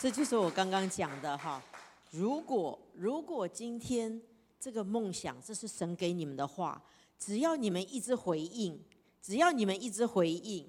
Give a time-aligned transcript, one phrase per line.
[0.00, 1.62] 这就是我刚刚讲的哈。
[2.10, 4.18] 如果如果今天
[4.58, 6.82] 这个梦想，这是神给你们的话，
[7.18, 8.82] 只要你们一直回应，
[9.20, 10.66] 只要你们一直回应，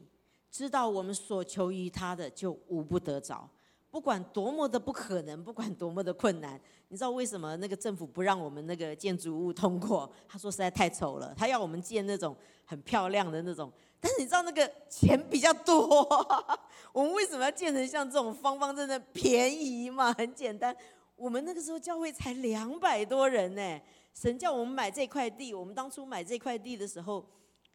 [0.52, 3.50] 知道我们所求于他的，就无不得着。
[3.90, 10.12] 不管多么的不可能，不管多么的困难，你知道为什么那个政府不让我们那个建筑物通过？
[10.28, 13.72] 他说实在太丑了，他要我们建那种很漂亮的那种。
[14.02, 16.06] 但是你知道那个钱比较多，
[16.92, 20.12] 我们为什么要建成像这种方方正正、便宜嘛？
[20.14, 20.76] 很简单，
[21.16, 23.82] 我们那个时候教会才两百多人呢。
[24.14, 27.26] 神叫我们买这块地，我们当初买这块地的时候。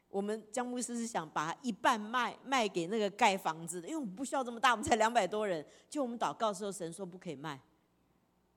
[0.09, 5.67] 我们江牧师是想把一半卖卖给那个盖房子的，因为我们不需要这么大，我们才两百多人。
[5.91, 7.61] 就我们祷告的时候，神说不可以卖，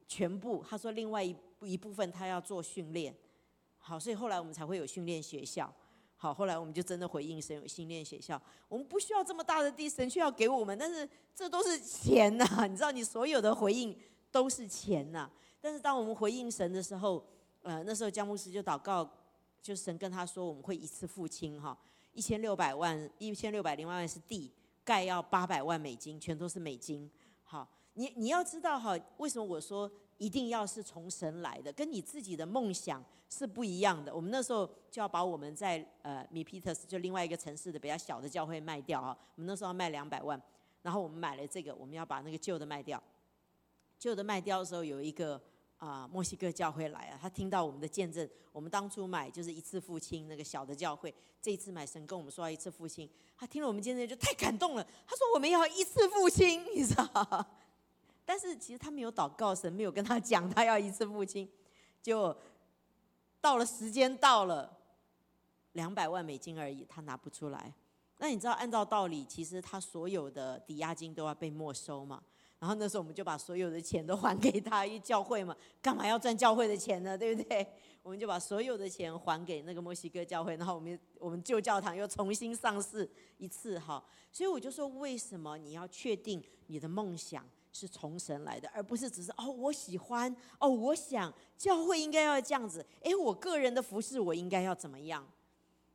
[0.08, 0.64] 全部。
[0.70, 3.14] 他说另外一一部分他要做训练，
[3.78, 5.74] 好，所以后来我们才会有训练学校。
[6.22, 8.40] 好，后来我们就真的回应神有训练学校。
[8.68, 13.98] 我们不需要这么大的地，神却要给我们，但是这都是钱呐， 你知道，你所有的回应
[14.30, 15.32] 都是钱呐。
[15.62, 17.26] 但是当我们回应神的时候，
[17.62, 19.10] 呃，那时候江牧师就祷告。
[19.62, 21.78] 就神跟他说，我们会一次付清哈，
[22.14, 24.50] 一千六百万，一千六百零万万是地，
[24.86, 27.12] 盖要八百万美金，全都是美金。
[27.44, 34.16] 好，你你要知道哈，为什么我说一定要是从神来的，跟你自己的梦想是不一样的。
[34.16, 40.40] 我们那时候就要把我们在呃米皮特斯就另外一个城市的比较小的教会卖掉啊，我们那时候要卖两百万，
[40.84, 43.02] 然后我们买了这个，我们要把那个旧的卖掉。
[43.98, 45.42] 旧的卖掉的时候有一个。
[45.80, 57.48] 啊，墨西哥教会来啊，他听到我们的见证，我们当初买就是一次付清那个小的教会，这一次买神跟我们说要一次付清，他听了我们见证就太感动了，他说我们要一次付清，你知道？
[58.30, 61.50] 但是其实他没有祷告，神没有跟他讲他要一次付清，
[62.00, 62.38] 就
[63.42, 64.72] 到了时间到了，
[65.72, 67.74] 两百万美金而已，他拿不出来。
[68.20, 72.22] 那你知道按照道理，其实他所有的抵押金都要被没收嘛？
[72.60, 77.18] 然后那时候我们就把所有的钱都还给他，因为教会嘛，干嘛要赚教会的钱呢？
[77.18, 77.66] 对不对？
[78.04, 84.06] 我们就把所有的钱还给那个墨西哥教会，然后我们我们旧教堂又重新上市一次哈。
[84.32, 95.28] 所以我就说，为什么你要确定你的梦想是从神来的，而不是只是哦我喜欢哦我想教会应该要这样子，哎我个人的服饰我应该要怎么样？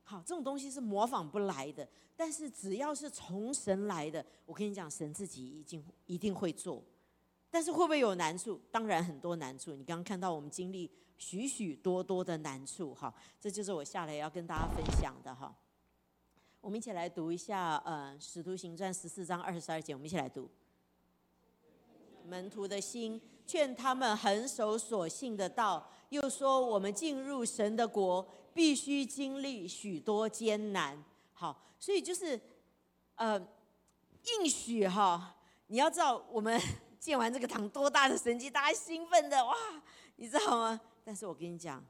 [0.03, 1.89] 好，这种东西是模仿不来的。
[2.17, 6.81] 但是只要是从神来的，我跟你讲，神自己已经一定会做。
[7.51, 8.61] 但是会不会有难处？
[8.71, 9.75] 当然很多难处。
[9.75, 15.53] 你刚刚看到我们经历许许多多的难处，哈，这就是我下来要跟大家分享的哈。
[16.61, 20.49] 我们一起来读一下，呃，《使徒行传》十四章二十二节，我们一起来读。
[22.27, 31.03] 门徒的心劝他们恒守所信的道，又说我们进入神的国，必须经历许多艰难。
[31.33, 32.41] 好，所以就是，
[33.17, 33.39] 呃，
[34.39, 35.37] 应许哈，
[35.67, 36.61] 你要知道我们
[36.99, 39.55] 建完这个堂多大的神迹，大家兴奋的哇，
[40.17, 40.81] 你知道吗？
[41.05, 41.85] 但是我跟你讲，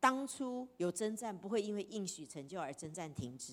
[0.00, 3.52] 当初有征战不会因为应许成就而征战停止，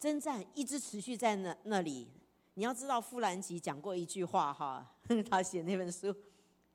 [0.00, 2.08] 征战一直持续在那那里。
[2.58, 4.84] 你要知道，富兰吉讲过一句话哈，
[5.30, 6.12] 他写那本书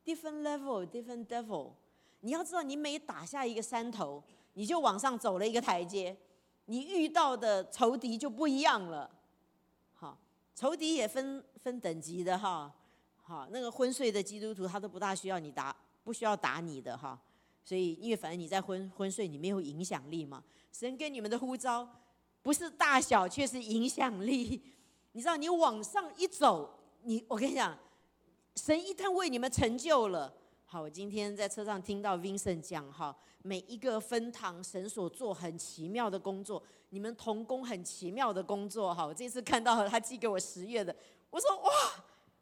[0.05, 1.73] ，different level, different devil。
[2.21, 4.23] 你要知道，你每打下一个山头，
[4.53, 6.15] 你就往上走了一个台阶。
[6.67, 9.11] 你遇到的仇敌就不一样了，
[9.91, 10.17] 好，
[10.55, 12.73] 仇敌也分分等级的哈，
[13.21, 17.21] 好，那个昏睡的基督徒他都不大需要你打，不需要打你的哈，
[17.61, 20.41] 所以因为反正你在昏昏睡，你没有影响力嘛。
[20.71, 21.85] 神给你们的呼召
[22.41, 24.63] 不是大小，却是影响力。
[25.13, 26.69] 你知道，你往上一走，
[27.03, 27.77] 你我跟你讲，
[28.55, 30.33] 神一旦为你们成就了。
[30.65, 39.05] 好，我今天在车上听到 Vincent 讲哈，每一个分堂神所做很奇妙的工作，你们同工很奇妙的工作哈。
[39.05, 40.95] 我这次看到他寄给我十月的，
[41.29, 41.69] 我说哇，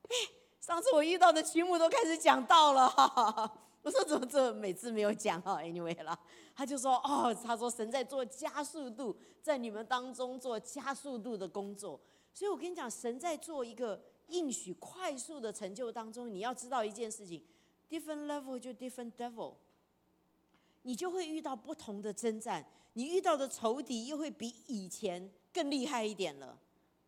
[0.04, 0.16] 哎，
[0.62, 6.18] 上次我遇到的曲目都开始讲到了，哈 哈我说怎么这每次没有讲哈？Anyway 啦，
[6.56, 12.00] 他就说哦，他说神在做加速度，在你们当中做加速度的工作，
[12.34, 17.44] 所以我跟你讲，神在做一个应许快速的成就当中，你要知道一件事情。
[17.90, 19.56] different level 就 different devil，
[20.84, 26.58] 你就会遇到不同的征战，你遇到的仇敌又会比以前更厉害一点了。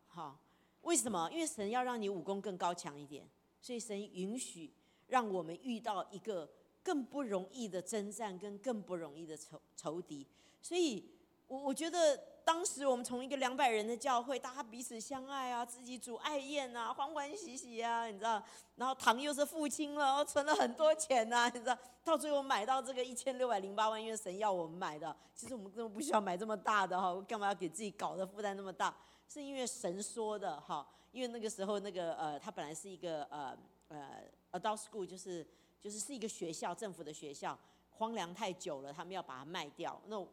[0.08, 0.38] 好，
[0.82, 1.30] 为什么？
[1.32, 3.26] 因为神要让你武功更高强一点，
[3.62, 4.74] 所以神允许
[5.08, 6.52] 让我们遇到一个
[6.84, 10.28] 更不容易的征战，跟更不容易的仇仇敌。
[10.62, 11.10] 所以，
[11.48, 18.44] 我我觉得当时我们从一个两百人的教会，大家彼此相爱啊，自己煮爱宴啊，欢欢喜喜啊，你知道？
[18.76, 21.78] 然后糖又是付清了，存了很多钱呐，你知道？
[22.04, 25.16] 到最后买到这个一千六百零八万，因为神要我们买的。
[25.34, 28.96] 其实我们根本不需要买这么大的哈，干嘛要给自己搞的负担那么大？
[29.28, 30.88] 是因为神说的哈。
[31.12, 33.56] 因为那个时候，那个呃，他本来是一个呃
[33.88, 34.24] 呃
[34.54, 35.48] adult school，就是
[35.80, 37.56] 就是是一个学校，政府的学校，
[37.92, 40.02] 荒凉太久了，他们要把它卖掉。
[40.08, 40.28] 那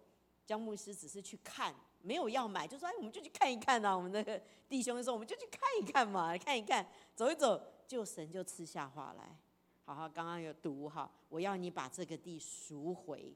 [0.46, 3.96] 江牧师只是去看，没有要买，就说哎，我们就去看一看呐。
[3.96, 9.36] 我们那个弟兄说，我们就去看一看嘛，看一看，走一走，就神就赐下话来。
[9.84, 13.34] 好好，刚刚有读哈，我要你把这个地赎回，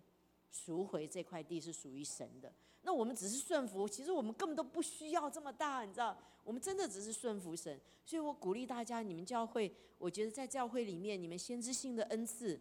[0.50, 2.52] 赎回这块地是属于神的。
[2.82, 6.16] 那我们只是顺服，其实我们根本都不需要这么大，你知道？
[6.44, 7.80] 我们真的只是顺服神。
[8.04, 12.60] 所以我鼓励大家，你们教会，我觉得在教会里面，你们先知性的恩赐，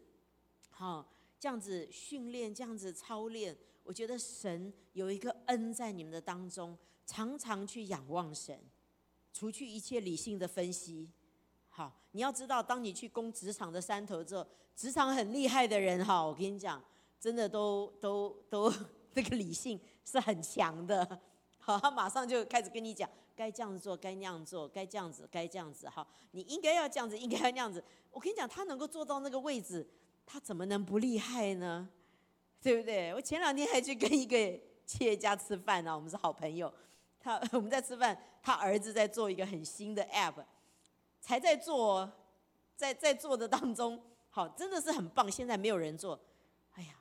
[0.70, 1.06] 好，
[1.38, 8.60] 这样子训练，这样子操练，我觉得神有一个恩在你们的当中，常常去仰望神，
[9.32, 11.10] 除去一切理性的分析。
[11.70, 16.84] 好，你要知道，当你去攻职场的山头之后，职场很厉害的人，哈，我跟你讲，
[17.20, 18.74] 真的都都都
[19.14, 19.80] 那个理性。
[20.06, 21.22] 是很强的，
[21.60, 27.82] 好，他马上就开始跟你讲，该这样子做，该那样做，该这样子，该这样子，好，你应该要这样子，应该要那样子。
[28.12, 29.88] 我跟你讲，他能够做到那个位置，
[30.26, 31.88] 他怎么能不厉害呢？
[32.64, 33.14] 对不对？
[33.14, 34.38] 我前两天还去跟一个
[34.86, 36.74] 企业家吃饭呢，我们是好朋友。
[37.20, 40.44] 他 我们在吃饭，他儿子在做一个很新的 app，
[41.20, 42.12] 才在做，
[42.76, 45.30] 在在做的当中，好，真的是很棒。
[45.30, 46.20] 现在没有人做，
[46.74, 46.96] 哎呀，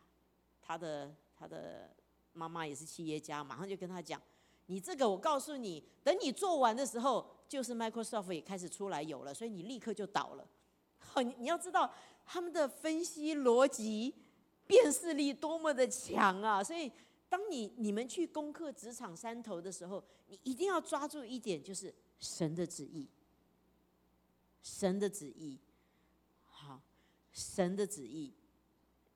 [0.61, 1.89] 他的他的。
[2.35, 4.19] 妈妈也是企业家，马上就跟他讲
[4.65, 10.49] ：“你这个，我告诉你，等你做完的时候，就是 Microsoft 也开始出来有了，所以你立刻就倒了。
[10.97, 11.93] 好，你你要知道
[12.25, 14.15] 他们的分析逻辑、
[14.67, 16.63] 辨识力多么的强啊！
[16.63, 16.91] 所以，
[17.29, 23.09] 当你你们去攻克职场山头的时候，你一定要抓住一点，就是神的旨意。
[24.63, 25.59] 神的旨意，
[26.45, 26.81] 好，
[27.33, 28.33] 神的旨意。”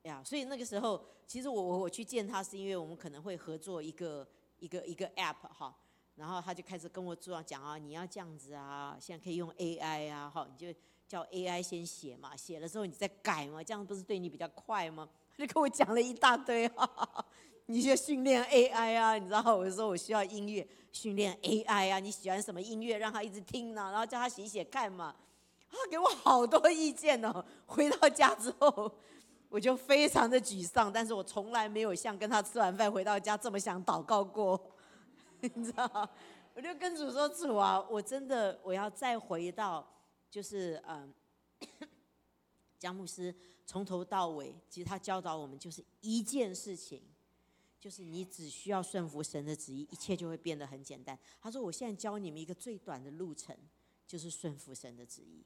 [0.03, 4.27] 呀，所以那个时候，其实我我我去见他，是因为我们可能会合作一个
[4.59, 5.77] 一个一个 app 哈，
[6.15, 10.77] 然后他就开始跟我主要讲啊，你要这样子啊，现在可以用 AI 啊，哈，你就
[11.09, 15.09] 叫 AI 先写嘛，写了之后你再改嘛，这样不是对你比较快吗？
[15.37, 16.89] 就跟我讲了一大堆啊，
[17.67, 25.15] 你就训练 AI 啊，你知道，我说我需要音乐训练 AI 啊，你喜欢什么音乐，让他一直听呢，然后叫他写写看嘛，
[25.71, 28.93] 他给我好多意见哦，回到家之后。
[29.49, 34.61] 我就非常的沮丧，但是我从来没有像跟他吃完饭回到家这么想祷告过，
[35.41, 36.11] 你知道？
[36.53, 39.89] 我就跟主说：“主啊，我真的我要再回到，
[40.29, 41.15] 就是嗯，
[42.77, 43.33] 江牧师
[43.67, 47.03] 从头到尾，其实他教导我们就是一件事情，
[47.81, 53.55] 就是你只需要顺服神的旨意，一切就会变得很简单。”他说：“我现在教你们一个最短的路程，
[54.07, 55.45] 就是顺服神的旨意。”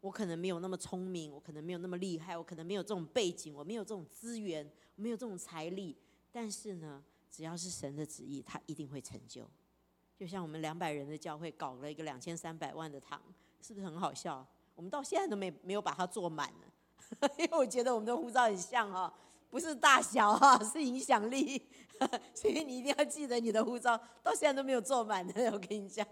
[0.00, 5.96] 我可能没有那么聪明，我可能没有那么厉害，我可能没有这种背景，我没有这种资源，没有这种财力。
[6.32, 9.48] 但是呢，只要是神的旨意，他一定会成就。
[10.16, 13.22] 就像我们两百人的教会搞了一个两千三百万的堂，
[13.60, 14.46] 是不是很好笑？
[14.74, 16.69] 我们到现在都没没有把它做满呢，
[17.38, 19.12] 因为我觉得我们的护照很像哈，
[19.50, 21.60] 不是大小哈，是影响力。
[22.34, 26.06] 所以你一定要记得你的护照到现在都没有做满的，我跟你讲。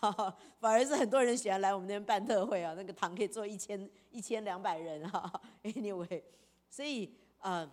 [0.58, 5.30] 反而是很多人喜欢来我们那边办特会啊，那个堂可以坐一千一千两百人哈。
[5.62, 6.22] Anyway，
[6.68, 7.70] 所以呃，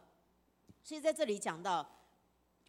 [0.83, 1.89] 所以在这里讲到，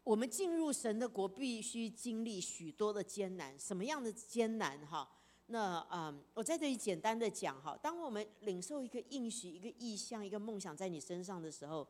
[0.05, 5.07] 我们进入神的国必须经历许多的艰难，什么样的艰难哈？
[5.51, 11.87] 那啊，我在这里简单的讲哈，当我们领受一个应许、一个意向、一个梦想在你身上的时候，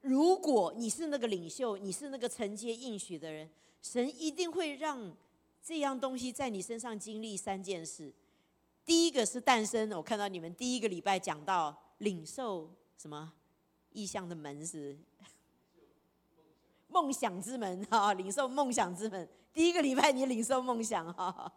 [0.00, 3.50] 如果你是那个领袖，你是那个承接应许的人，
[3.82, 5.16] 神一定会让。
[5.62, 8.12] 这样东西在你身上经历三件事，
[8.84, 9.90] 第一个是诞生。
[9.94, 13.32] 我看到你们第一个礼拜讲到领受什么
[13.90, 14.96] 意象的门是
[16.86, 19.28] 梦想之门哈，领受梦想之门。
[19.52, 21.52] 第一个礼拜你领受梦想哈，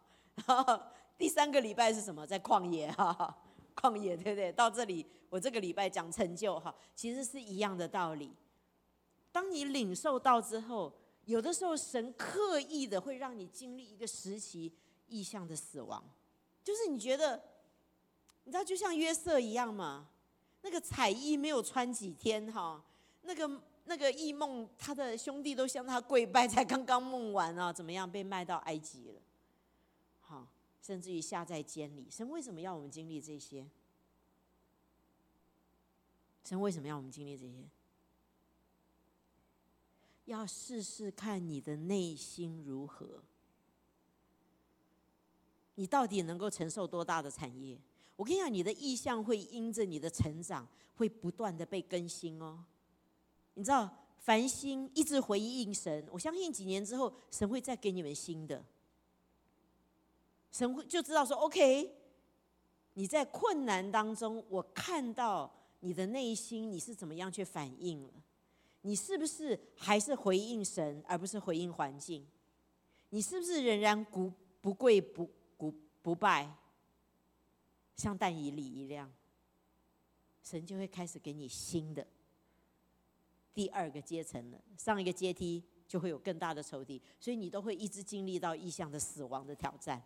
[1.18, 2.26] 第三个礼拜是什么？
[2.26, 3.38] 在旷野哈，
[3.76, 4.52] 旷野对不对？
[4.52, 8.32] 到这里我这个礼拜讲成就哈，其实是一样的道理。
[9.32, 10.94] 当你领受到之后。
[11.26, 14.74] 有的时候，神刻意的会让你经历一个时期
[15.08, 16.04] 意象的死亡，
[16.64, 17.40] 就是你觉得，
[18.46, 20.08] 你知道，就像约瑟一样嘛，
[20.64, 22.84] 那个彩衣没有穿几天哈，
[23.22, 29.22] 那个那个异梦，他的兄弟都向他跪拜，才刚刚梦完啊，怎么样被卖到埃及了？
[30.82, 32.08] 甚至于下在监里。
[32.10, 33.68] 神为什么要我们经历这些？
[36.44, 37.70] 神为什么要我们经历这些？
[40.26, 43.24] 要试试看你的内心如何，
[45.74, 47.80] 你到底能够承受多大的产业？
[48.16, 52.64] 我跟你讲，你的意向会因着你的成长，会不断的被更新哦。
[53.56, 58.64] 你知道，凡心一直回应神，我相信几年之后，神会再给你们新的。
[60.60, 61.90] 神会就知道说，OK，
[62.96, 65.50] 你在困难当中，我看到
[65.80, 68.14] 你的内心，你是怎么样去反应了？
[68.82, 72.28] 你是不是还是回应神，而不是回应环境？
[73.12, 76.54] 你是不是仍然不不跪不不不拜，
[77.96, 79.10] 像但以理一样？
[80.44, 82.06] 神就会开始给你新的
[83.54, 84.62] 第二个阶层了。
[84.78, 90.04] 上一个阶梯就会有更大的仇敌，所以你都会一直经历到意象的死亡的挑战。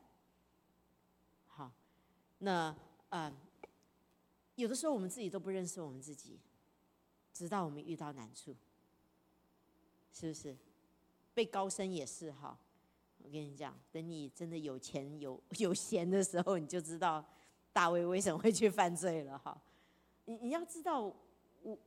[2.44, 2.76] 那
[3.10, 3.34] 嗯，
[4.56, 6.38] 有的时候我们自己都不认识我们自己。
[7.34, 8.56] 直到我们遇到难处，
[10.12, 10.56] 是不是？
[11.34, 12.56] 被高升也是哈。
[13.18, 17.26] 我跟你讲，等你真的有钱有有闲的时候，你就知道
[17.72, 19.60] 大卫为什么会去犯罪了哈。
[20.26, 21.12] 你你要知道，
[21.64, 21.80] 我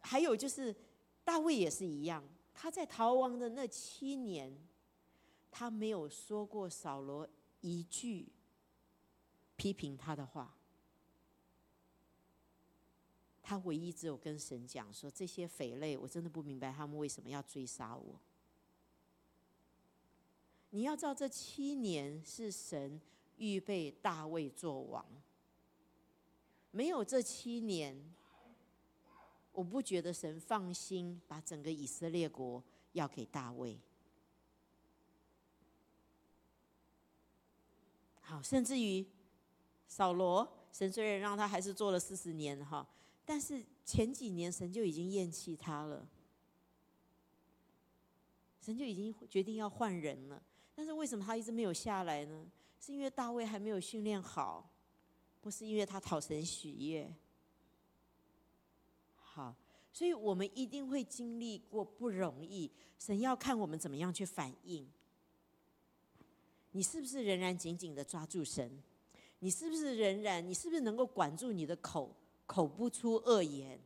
[0.00, 0.74] 还有就是
[1.24, 2.24] 大卫也是一样，
[2.54, 4.56] 他在逃亡的那七年，
[5.50, 7.28] 他没有说过扫罗
[7.60, 8.28] 一句
[9.58, 10.54] 批评他的话。
[13.42, 18.20] 他唯一只有跟神讲说：“这些匪类，我真的不明白他们为什么要追杀我。”
[20.70, 23.00] 你要知道，这七年是神
[23.38, 25.04] 预备大卫做王。
[26.70, 28.14] 没有这七年，
[29.52, 32.62] 我不觉得神放心把整个以色列国
[32.92, 33.78] 要给大卫。
[38.20, 39.06] 好，甚至于
[39.88, 42.86] 扫罗，神虽然让他还是做了四十年，哈。
[43.24, 46.06] 但是前几年神就已经厌弃他了，
[48.60, 50.40] 神就已经决定要换人了。
[50.74, 52.46] 但是为什么他一直没有下来呢？
[52.80, 54.70] 是因为大卫还没有训练好，
[55.40, 57.12] 不是因为他讨神喜悦。
[59.16, 59.54] 好，
[59.92, 62.70] 所以我们一定会经历过不容易。
[62.98, 64.88] 神要看我们怎么样去反应。
[66.70, 68.82] 你是不是仍然紧紧的抓住神？
[69.40, 70.46] 你是不是仍然？
[70.46, 72.14] 你是不是能够管住你的口？
[72.46, 73.78] 口不出恶言，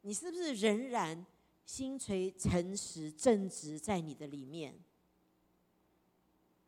[0.00, 1.26] 你是不是仍然
[1.66, 4.74] 心垂诚实正直在你的里面，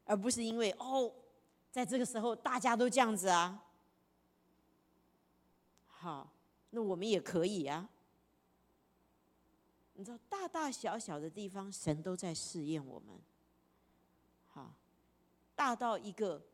[0.05, 1.11] 而不是因为哦，
[1.71, 3.65] 在这个时候大家都这样子啊？
[5.87, 6.31] 好，
[6.69, 7.89] 那我们也可以啊。
[9.95, 13.19] 你知道，大大小小的地方，神都在试验我们。
[14.49, 14.75] 好，
[15.55, 16.45] 大到一个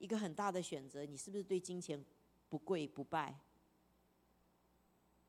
[0.00, 2.04] 一个很大的选择，你是不是对金钱？
[2.50, 3.38] 不跪不拜，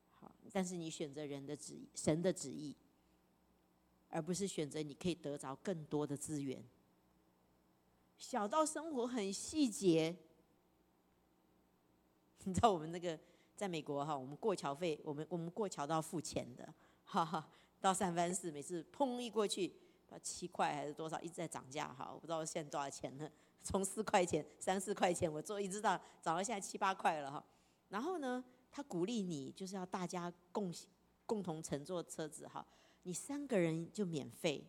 [0.08, 2.74] 好，但是你选择人的旨意，神的旨意，
[4.08, 6.64] 而不是选择你可以得着更多的资源。
[8.16, 10.16] 小到生活很细节，
[12.44, 13.20] 你知道我们那个
[13.54, 16.72] 在美国哈，我们过桥费，我们我们过桥都要付钱的，
[17.04, 17.50] 哈哈，
[17.82, 19.74] 到三藩市每次砰一过去，
[20.22, 23.30] 七块还是多少，一直在涨价哈，我不知道现在多少钱呢。
[23.62, 27.44] 从四块钱、三四块钱，我做一直到涨到现在七八块了哈。
[27.88, 30.72] 然后呢，他鼓励你就是要大家共
[31.26, 32.66] 共同乘坐车子哈，
[33.02, 34.64] 你三个人就免费，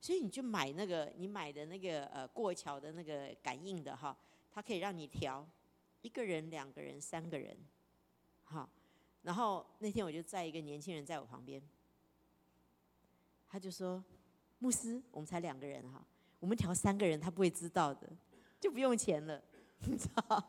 [0.00, 4.16] 所以你就买那个你买的那个呃过桥的那个感应的哈，
[4.50, 5.46] 它可以让你调
[6.02, 7.56] 一个人、两个人、三个人，
[8.42, 8.68] 好。
[9.22, 11.62] 然后那天我就载一个年轻人在我旁边，
[13.48, 14.04] 他就说
[14.60, 16.04] ：“牧师，我们才两个人哈，
[16.40, 18.06] 我们调三个人他不会知道的。”
[18.64, 19.44] 就不用钱了，
[19.80, 20.42] 你知道？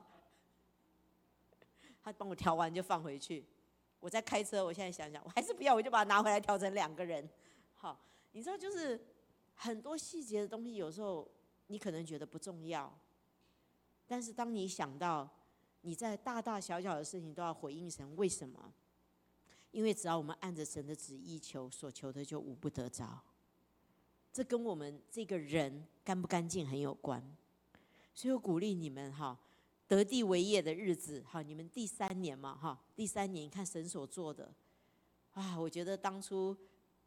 [2.02, 3.46] 他帮我调完就放回去。
[4.00, 7.30] 我在开车，我现在想想，我还是不要，我就把它拿回来调成两个人。
[7.74, 8.00] 好，
[8.32, 9.06] 你知道，就是
[9.54, 11.30] 很多细节的东西，有时候
[11.68, 12.98] 你可能觉得不重要，
[14.08, 15.30] 但是当你想到
[15.82, 18.74] 你在大大小小的事情都要回应神，为什么？
[19.72, 23.22] 因为只要我们按着神的旨意求，所求的就无不得着。
[24.32, 27.22] 这跟我们这个人干不干净很有关。
[28.16, 29.38] 所以我鼓励你们哈，
[29.88, 34.52] 得地为业的日子哈，你们第三年嘛哈，第三年看神所做的，
[35.34, 36.56] 啊，我觉得当初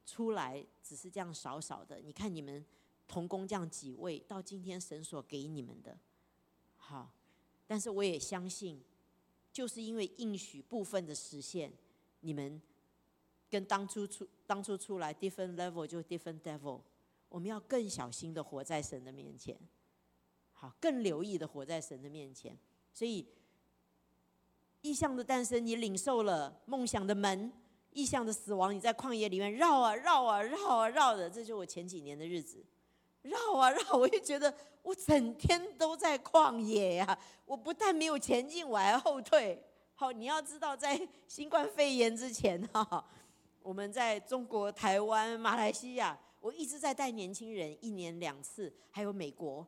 [0.05, 2.63] 出来只是这样少少的，你看你们
[3.09, 5.99] 同工这样几位，到今天神所给你们的，
[6.77, 7.11] 好，
[7.67, 8.79] 但是我也相信，
[9.51, 11.73] 就是因为应许部分的实现，
[12.21, 12.61] 你们
[13.49, 16.83] 跟当初出当初出来 different level 就 different devil，
[17.31, 19.59] 我们要更小心的活在神的面前，
[20.61, 22.59] 好，更留意的活在神的面前。
[22.93, 23.25] 所以，
[24.81, 27.49] 意象的诞生，你领受了梦想的门；
[27.93, 31.31] 意象的死亡，你在旷野里面绕啊绕啊绕啊绕的。
[31.31, 32.65] 这就是我前几年的日子，
[33.23, 37.19] 绕啊绕，我就觉得我整天都在旷野呀。
[37.47, 39.65] 我不但没有前进，我还后退。
[39.95, 43.05] 好，你要知道，在新冠肺炎之前哈。
[43.63, 49.67] 我们在中国、台湾、马来西亚，我一直在带年轻人，一年两次，还有美国，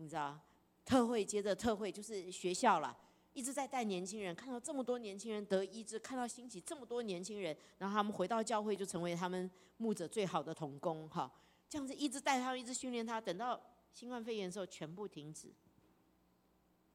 [0.00, 0.38] 你知道，
[0.84, 2.96] 特会接着特会，就是学校了，
[3.32, 11.30] 一直在带年轻人，看到这么多年轻人得医治，看到兴起这么多年轻人，然后他们回到教会就成为他们牧者最好的童工，哈，
[11.68, 13.60] 这样子一直带他们，一直训练他，等到
[13.92, 15.52] 新冠肺炎的时候全部停止，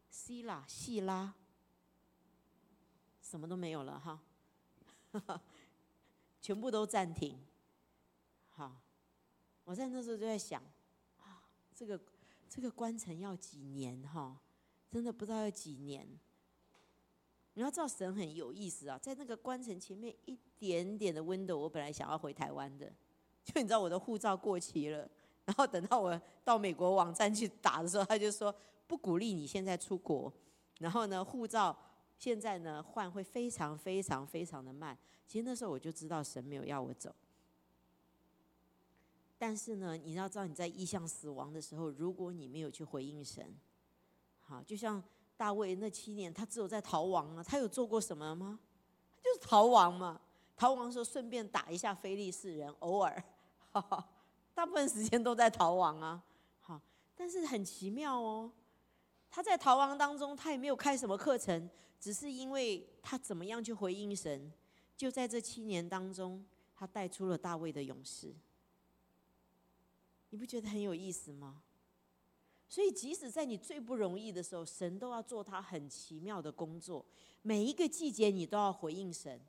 [0.10, 1.34] 希拉、希拉，
[3.22, 4.20] 什么都没有了，哈。
[6.42, 7.40] 全部都暂停。
[8.50, 8.82] 好，
[9.64, 10.62] 我在那时候就在想，
[11.20, 11.98] 啊，这个
[12.54, 14.40] 这个关城要几年哈？
[14.92, 16.08] 真的不知道要几年。
[17.56, 22.86] 你要知道神很有意思啊，在那个关城前面一点点的 window，我本来想要回台湾的，
[23.44, 25.10] 就你知道我的护照过期了，
[25.46, 28.54] 然后等到我到美国网站去打的时候，他就说
[28.86, 30.32] 不鼓励你现在出国，
[30.78, 31.76] 然后呢，护照
[32.20, 34.96] 现在呢换会非常非常非常的慢。
[35.26, 37.16] 其实那时候我就知道神没有要我走，
[39.46, 43.54] 但是呢，你要知道你在意向死亡的时候，如果你没有去回应神，
[44.40, 45.04] 好，就像
[45.36, 48.58] 大卫那七年，他只有在逃亡啊，他有做过什么吗？
[49.22, 50.22] 就是逃亡嘛，
[50.56, 53.22] 逃亡的时候顺便打一下非利士人，偶尔，
[54.56, 56.24] 大部分时间都在逃亡啊，
[56.62, 56.80] 好，
[57.14, 58.50] 但是很奇妙哦，
[59.30, 61.70] 他在逃亡当中，他也没有开什么课程，
[62.00, 64.54] 只是因为他怎么样去回应神。
[64.96, 68.34] 就在这七年当中，他带出了大卫的勇士。
[70.34, 71.62] 你不觉得很有意思吗？
[72.68, 77.06] 所以，即使在你最不容易的时候，神都要做他很奇妙的工作。
[77.44, 79.40] 每一个季节，你都要回应神。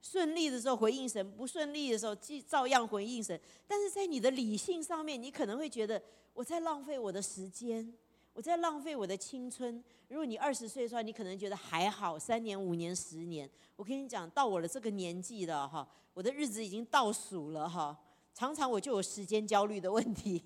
[0.00, 3.40] 顺利的时候回应神，不顺利的时候，既照样回应神。
[3.68, 6.02] 但是在你的理性上面，你可能会觉得
[6.34, 7.94] 我在浪费我的时间。
[8.32, 9.80] 我在浪费我的青春。
[10.08, 13.48] 如果你二十岁的时候，你可能觉得还好，三年、五年、十年。
[13.76, 17.96] 我跟你讲，到我的这个年纪了哈，我的日子已经倒数了哈。
[18.34, 20.42] 常常我就有时间焦虑的问题，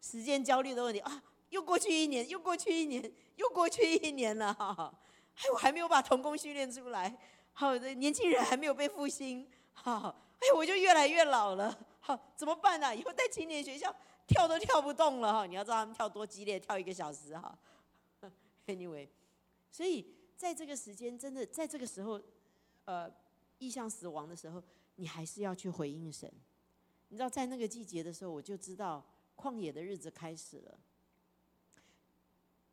[0.00, 4.92] 时间焦虑的问题啊，又过去一年，又过去一年，又过去一年了哈。
[5.36, 7.18] 哎，我还没有把童工训练出来，
[7.52, 12.94] 好的年轻人还没有被复兴，好，哎，我就越来越老了，好，怎么办呢？
[12.94, 13.94] 以后在青年学校。
[14.24, 15.46] 跳都跳不动了哈！
[15.46, 17.58] 你要知道他们跳多激烈，跳一个小时哈。
[18.66, 19.08] Anyway，
[19.70, 22.18] 所以在这个时间，真的在这个时候，
[22.84, 23.10] 呃，
[23.62, 24.60] 意向死亡的时候，
[24.96, 26.28] 你还是要去回应神。
[27.08, 29.04] 你知道，在那个季节的时候，我就知道
[29.36, 30.80] 旷野的日子开始了。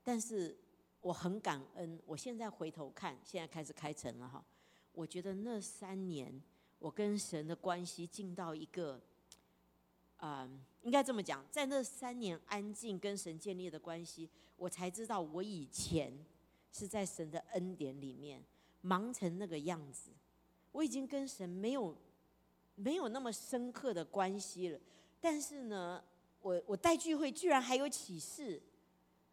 [0.02, 0.58] 但是
[1.02, 4.43] 我很感恩，我现在回头看，现在开始开城了哈。
[4.93, 6.41] 我觉得那三年，
[6.80, 8.99] 我跟神的关系进到一个，
[10.17, 10.65] 嗯。
[10.82, 16.25] 应该这么讲，在那三年安静跟神建立的关系，我才知道我以前
[16.71, 18.41] 是在神的恩典里面
[18.80, 20.10] 忙成那个样子。
[20.71, 21.95] 我已经跟神没有
[22.75, 24.79] 没有那么深刻的关系了。
[25.19, 26.03] 但是呢，
[26.41, 28.62] 我我带聚会居然还有启示，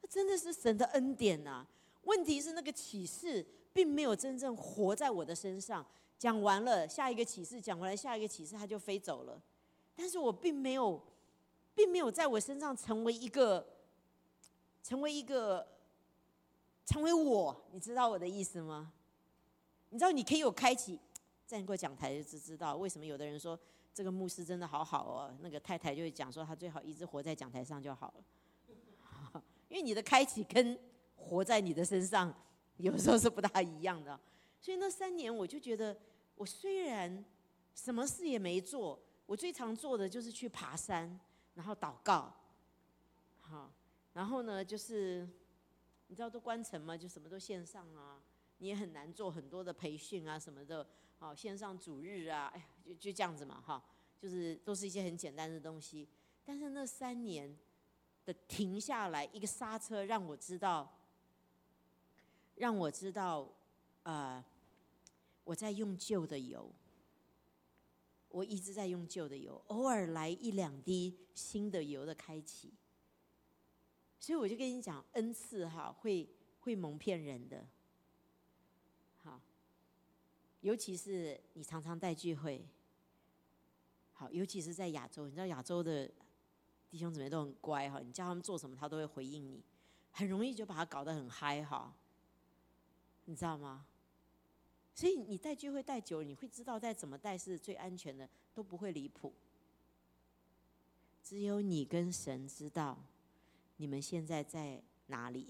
[0.01, 1.67] 那真的是神的恩典呐。
[2.03, 5.85] 问题是那个启示并没有真正活在我的身上。
[6.19, 9.43] 讲完了，下一个启示讲完了，下一个启示他就飞走了。
[9.95, 11.01] 但是我并没有。
[11.77, 13.67] 并没有在我身上成为一个，
[14.83, 15.69] 成为一个，
[16.87, 18.95] 成为我，你知道我的意思吗？
[19.91, 20.99] 你知道你可以有开启，
[21.47, 23.59] 站过讲台就知道为什么有的人说
[23.95, 28.13] 这个牧师真的好好哦，那个太太就会讲说他最好一直活在讲台上就好
[29.33, 30.79] 了， 因为你的开启跟
[31.15, 32.35] 活在你的身上
[32.77, 34.19] 有时候是不大一样的，
[34.61, 35.97] 所以那三年我就觉得
[36.35, 37.25] 我虽然
[37.75, 41.19] 什么事也没做，我最常做的就是去爬山。
[41.57, 42.31] 然后祷告，
[43.41, 43.73] 好，
[44.13, 45.27] 然后呢，就是
[46.07, 48.21] 你知道都关城嘛，就什么都线上啊，
[48.59, 50.87] 你也很难做很多的培训啊什么的，
[51.19, 53.83] 好，线上主日啊，哎，就就这样子嘛，哈，
[54.19, 56.09] 就是都是一些很简单的东西。
[56.45, 57.57] 但是那三年
[58.25, 60.99] 的停下来一个刹车，让我知道，
[62.57, 63.49] 让我知道，
[64.03, 64.45] 呃，
[65.45, 66.71] 我在用旧的油。
[68.29, 72.75] 我一直在用旧的油，偶尔来一两滴新的油的开启。
[74.19, 76.29] 所以我就跟你讲，恩赐哈会
[76.61, 77.67] 会蒙骗人的，
[80.61, 82.67] 尤其是你常常带聚会，
[84.13, 86.11] 好，尤其是在亚洲，你知道亚洲的
[86.91, 89.63] 弟兄姊妹都很乖哈，你叫他们做什么，他都会回应你，
[90.11, 91.95] 很容易就把他搞得很嗨哈，
[93.27, 93.87] 你知道吗？
[94.95, 99.33] 所以你带聚会带久了，你会知道再怎么带是最安全的，都不会离谱。
[101.23, 102.99] 只有你跟神知道
[103.77, 105.47] 你们现在在哪里。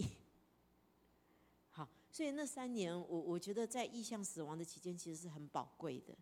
[2.16, 6.16] 所以那三年，我我觉得在意向死亡的期间，其实是很宝贵的。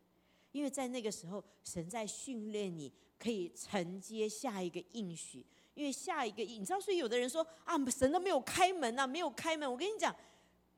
[0.51, 5.47] 因为在那个时候，神在训练你，可以承接下一个应许。
[5.73, 9.71] 因为下一个，你知道，所以有的人说啊，神都没有开门呐，没有开门。
[9.71, 10.13] 我跟你讲，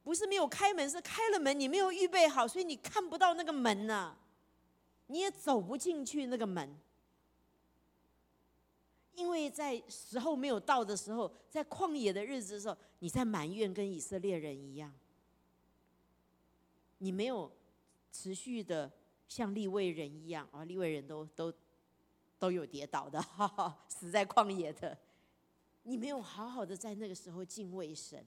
[0.05, 4.15] 不是没有开门，是开了门，你没有预备好，所以你看不到那个门呐，
[5.07, 6.79] 你也走不进去那个门。
[9.15, 14.93] 因为在时候没有到的时候，在旷野的日子的时候，你在埋怨，跟以色列人一样，
[16.99, 17.51] 你没有
[18.11, 18.93] 持续的。
[19.29, 21.53] 像立位人一样啊，立位人都都
[22.39, 24.97] 都有跌倒的，哈 哈死在旷野的。
[25.83, 28.25] 你没有好好的在那个时候敬畏神，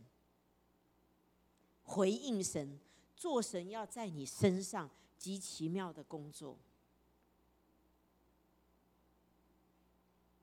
[1.84, 2.77] 回应神，
[3.15, 6.58] 做神要在你身上极奇妙的工作，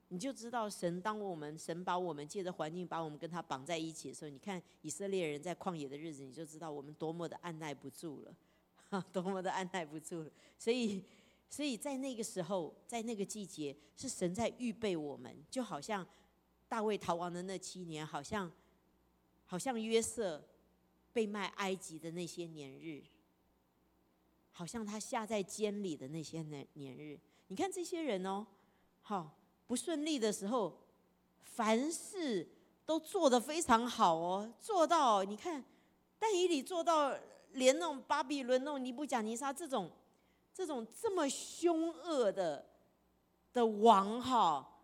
[0.08, 8.34] 你就知道神当我们神把我们借着环境把我们跟他绑在一起的时候，你看以色列人在旷野的日子，你就知道我们多么的按耐不住了。
[9.12, 11.02] 多么的按耐不住了，所以，
[11.50, 16.06] 所以在那个时候，在那个季节，是神在预备我们，就好像
[16.68, 18.50] 大卫逃亡的那七年，好像，
[19.44, 20.40] 好像约瑟
[21.12, 23.02] 被卖埃及的那些年日，
[24.52, 27.18] 好像他下在监里的那些年年日。
[27.48, 28.46] 你看这些人哦，
[29.02, 30.76] 好不顺利的时候，
[31.42, 32.48] 凡事
[32.84, 35.64] 都做得非常好哦，做到你看，
[36.18, 37.16] 但以理做到。
[37.52, 39.90] 连那种巴比伦、那种尼布甲尼撒这种、
[40.52, 42.66] 这种这么凶恶的
[43.50, 44.82] 的王哈，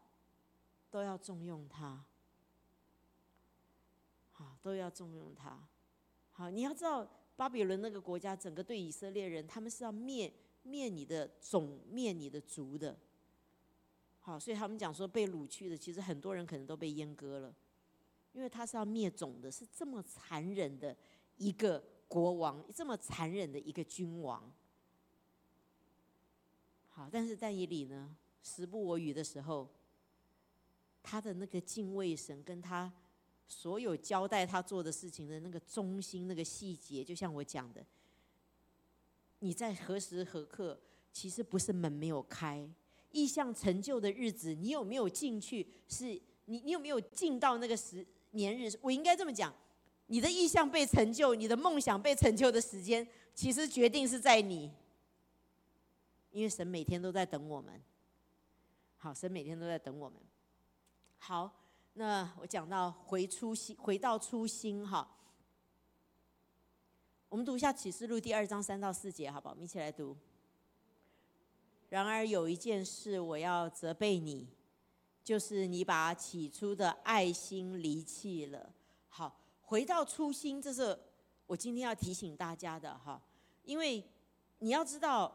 [0.91, 2.03] 都要重用他，
[4.31, 5.69] 好，都要重用他。
[6.31, 12.97] 好，你要知道，巴比伦那个国家，整个对以色列人，他们是要灭灭你的种、灭你的族的。
[14.23, 17.55] 好，所以他们讲说被掳去的，其实很多人可能都被阉割了，
[18.33, 20.97] 因为他是要灭种的，是这么残忍的
[21.37, 21.85] 一个。
[22.13, 24.53] 国王这么残忍的一个君王，
[26.91, 29.67] 好，但是但以理呢，时不我与的时候，
[31.03, 32.93] 他的那个敬畏神，跟他
[33.49, 37.83] 所有交代他做的事情的那个忠心、那个细节，就像我讲的，
[39.39, 40.79] 你在何时何刻，
[41.11, 42.69] 其实不是门没有开，
[43.13, 45.67] 意向成就的日子，你有没有进去？
[45.87, 48.75] 是你，你有没有进到那个时年日？
[48.81, 49.55] 我应该这么讲。
[50.07, 54.71] 你的意向被成就，你的梦想被成就的时间，其实决定是在你，
[56.33, 57.81] 因为神每天都在等我们。
[58.99, 60.21] 好，神每天都在等我们。
[61.19, 61.51] 好，
[61.95, 65.17] 那我讲到回初心，回到初心哈。
[67.29, 69.55] 我们读一下启示录第二章三到四节，好不好？
[69.55, 70.15] 我们一起来读。
[71.93, 74.49] 然而有一件事我要责备你，
[75.23, 78.73] 就是你把起初的爱心离弃了。
[79.09, 79.39] 好。
[79.61, 80.99] 回到初心，这是
[81.47, 83.23] 我今天要提醒大家的哈，
[83.63, 84.03] 因为
[84.59, 85.35] 你要知道，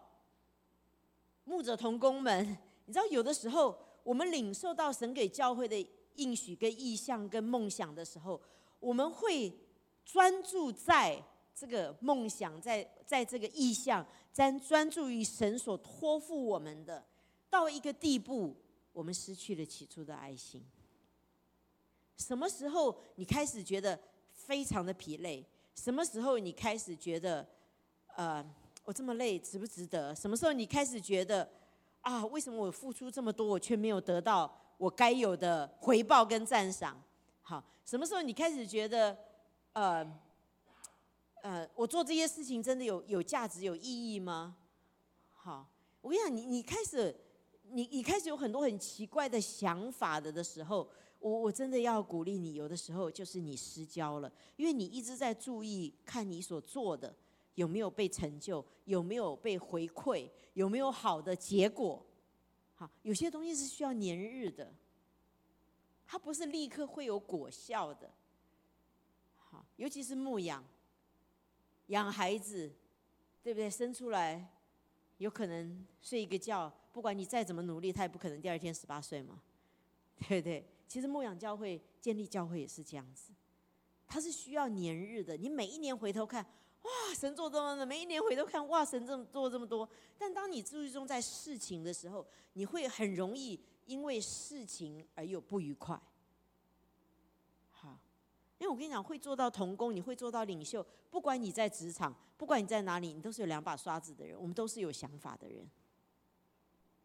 [1.44, 8.42] 牧者同工们， 你知道有的时候我们领受到神给教会的应许、跟意向、跟梦想的时候，
[8.80, 9.56] 我们会
[10.04, 11.24] 专注在
[11.58, 17.04] 这个梦想，在在这个意向，专专注于神所托付我们的，
[17.50, 18.56] 到一个地步，
[18.94, 20.64] 我们失去了起初的爱心。
[22.18, 24.00] 什么时候你开始觉得？
[24.48, 27.46] 非常的疲累，什么时候你开始觉得，
[28.16, 28.46] 呃，
[28.86, 30.16] 我这么累值不值得？
[30.16, 31.50] 什么时候你开始觉得，
[32.00, 36.96] 啊，为什么我付出这么多，我却没有得到我该有的回报跟赞赏？
[37.42, 39.18] 好，什么时候你开始觉得，
[39.74, 40.06] 呃，
[41.48, 44.58] 呃，我做这些事情真的有有价值、有意义吗？
[45.32, 45.66] 好，
[46.02, 47.18] 我跟你讲，你你开始，
[47.70, 50.90] 你你开始有很多很奇怪的想法的的时候。
[51.20, 57.16] 我我真的要鼓励你，有的时候就是你失焦了，因为你一直在注意看你所做的
[57.56, 62.06] 有没有被成就，有没有被回馈，有没有好的结果。
[62.76, 64.72] 好，有些东西是需要年日的，
[66.06, 68.12] 它不是立刻会有果效的。
[69.38, 70.64] 好，尤其是牧养，
[71.88, 72.74] 养孩子，
[73.44, 73.70] 对不对？
[73.70, 74.50] 生出来
[75.18, 79.42] 有可能睡一个觉，不管你再怎么努力，他也不可能第二天十八岁嘛，
[80.28, 80.66] 对不对？
[80.88, 83.34] 其实牧养教会、建立教会也是这样子，
[84.08, 85.36] 它是需要年日的。
[85.36, 86.42] 你每一年回头看，
[86.84, 89.88] 哇，神做这么多，每一年回头看，哇，神这么做这么多。
[90.18, 96.00] 但当你注意重在事情的时候，你会很容易因为事情而有不愉快。
[98.60, 104.40] 因为我跟你讲，会做到童工，你会做到领袖，不管你在职场，不管你在哪里，你都是有两把刷子的人。
[104.40, 105.70] 我们都是有想法的人，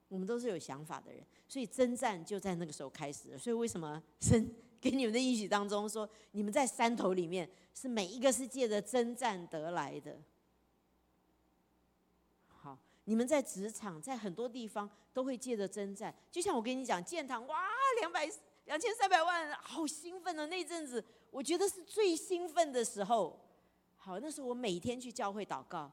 [0.08, 3.38] 我们都是有想法的人，所以征战就在那个时候开始了。
[3.38, 4.54] 所以为什么神？
[4.80, 10.20] 给你们的应许当中说，你们在山头里面是每一个是借着征战得来的。
[12.48, 16.12] 好，你们在职场，在很多地方都会借着征战。
[16.32, 17.60] 就像我跟你讲，建堂哇，
[18.00, 18.28] 两百
[18.64, 23.40] 两千三百万，好兴奋的那阵子，我觉得是最兴奋的时候。
[23.96, 25.90] 好，那时候我每天去教会祷告，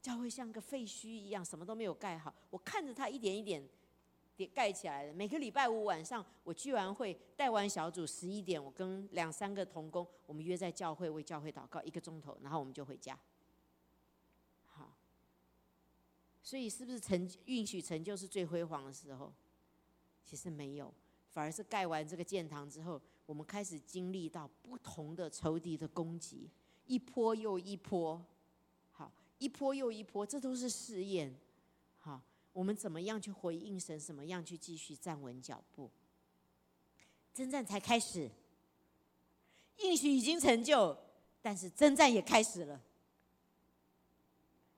[0.00, 3.68] 教会像个废墟一样，什么都没有盖好，我看着它一点一点。
[4.54, 5.12] 盖起来的。
[5.12, 13.18] 每个礼拜五晚上，我聚完会带完小组，十一点，我跟两三个同工，我们约在教会为教会祷告一个钟头，然后我们就回家。
[14.64, 14.96] 好，
[16.42, 19.30] 所以是不是成允许成就是最辉煌的时候？
[20.24, 20.90] 其实没有，
[21.28, 22.98] 反而是盖完这个建堂之后，
[23.30, 26.50] 我们开始经历到不同的仇敌的攻击，
[26.88, 28.20] 一波又一波，
[28.90, 31.32] 好，一波又一波，这都是试验。
[32.00, 32.20] 好
[32.52, 33.96] 我们怎么样去回应神？
[34.00, 35.88] 怎么样去继续站稳脚步？
[37.32, 38.28] 征战才开始，
[39.76, 40.98] 应许已经成就，
[41.40, 42.82] 但是征战也开始了。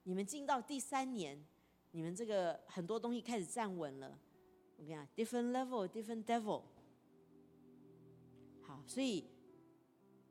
[0.03, 1.43] 你们进到第三年，
[1.93, 4.19] 你们这个很多东西开始站稳了。
[4.77, 6.61] 我跟你讲，different level，different devil。
[8.87, 9.25] 所以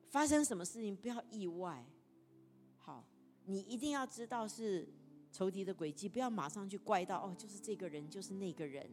[0.09, 1.85] 发生什么事情不要意外。
[2.77, 3.05] 好，
[3.45, 4.87] 你一定要知道是。
[5.33, 8.85] 仇敌的轨迹，不要马上去怪到哦，就是这个人，就是那个人，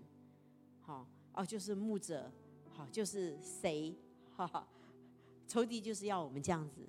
[0.78, 2.30] 好哦，就是牧者，
[2.70, 3.92] 好，就是谁，
[4.36, 4.68] 哈哈，
[5.48, 6.88] 仇敌就是要我们这样子，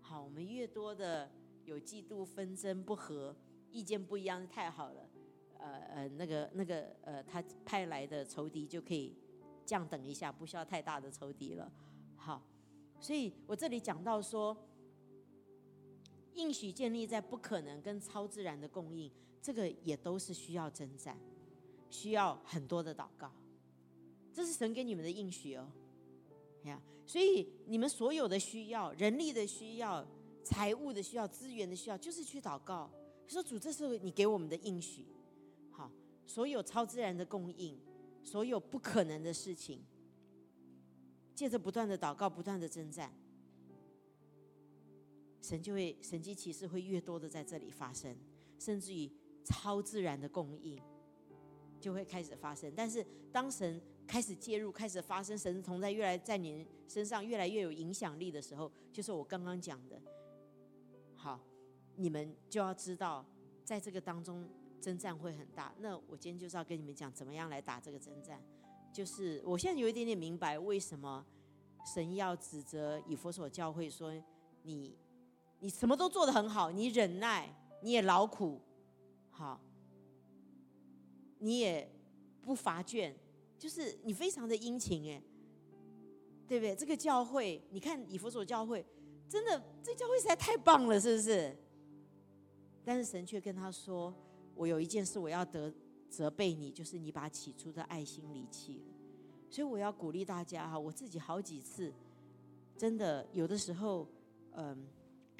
[0.00, 1.30] 好，我们越多的
[1.64, 3.32] 有嫉妒、纷争、不和、
[3.70, 5.08] 意见不一样，太好了，
[5.58, 9.16] 呃呃，那个那个呃，他派来的仇敌就可以
[9.64, 11.70] 降等一下，不需要太大的仇敌了，
[12.18, 12.42] 好，
[13.00, 14.54] 所以我这里讲到说。
[16.34, 19.10] 应许建立在不可能跟超自然的供应，
[19.42, 21.18] 这个也都是需要征战，
[21.90, 23.32] 需要很多的祷告。
[24.32, 25.68] 这是神给你们的应许哦，
[26.62, 30.06] 呀，所以你们所有的需要、人力的需要、
[30.44, 32.88] 财务的需要、资源的需要，就是去祷告，
[33.26, 35.04] 说主，这是你给我们的应许。
[35.72, 35.90] 好，
[36.24, 37.76] 所有超自然的供应，
[38.22, 39.82] 所有不可能的事情，
[41.38, 43.12] 借着不断的祷告、不断的征战。
[45.40, 48.12] 神就会神迹奇事会越多的在这里发生，
[48.58, 49.08] 甚至于
[49.44, 50.76] 超自然的供应
[51.78, 52.72] 就会开始发生。
[52.74, 60.02] 但是当神开始介入、开始发生，神同在越来在您身上越来越有影响力的时候，就是我刚刚讲的。
[61.14, 61.38] 好，
[61.94, 63.24] 你们就要知道，
[63.64, 64.44] 在这个当中
[64.80, 65.72] 征战会很大。
[65.78, 68.42] 那我今天就是要跟你们讲，怎么样来打这个征战。
[68.92, 71.24] 就是我现在有一点点明白，为什么
[71.94, 74.12] 神要指责以佛所教会说
[74.62, 74.96] 你。
[75.60, 78.60] 你什么都做得很好，你忍耐，你也劳苦，
[79.28, 79.60] 好，
[81.40, 81.90] 你也
[82.42, 83.12] 不乏倦，
[83.58, 85.20] 就是你非常的殷勤，哎，
[86.46, 86.76] 对不对？
[86.76, 88.86] 这个教会，你看以弗所教会，
[89.28, 91.56] 真的这教会实在太棒了，是不是？
[92.84, 94.14] 但是神却跟他说
[94.54, 95.74] ：“我有一件事我要得
[96.08, 98.94] 责备你，就是你把起初的爱心离弃了。”
[99.50, 101.92] 所以我要鼓励大家哈，我自己好几次，
[102.76, 104.08] 真的有的时候，
[104.52, 104.86] 嗯。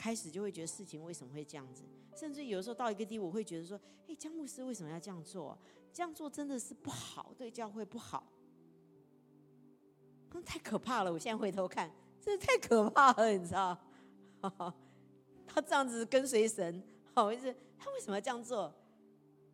[0.00, 1.83] 开始就会觉得事情为什么会这样子，
[2.14, 3.76] 甚至有时候到一个地，我会觉得说
[4.07, 5.59] ：“哎，江牧师为什么要这样做？
[5.92, 8.24] 这样做真的是不好，对教会不好。”
[10.46, 11.12] 太可怕了！
[11.12, 13.76] 我现在回头看，真的太可怕了，你知道？
[15.48, 16.81] 他这样子跟随神，
[17.12, 18.72] 好，就是他为什么要这样做？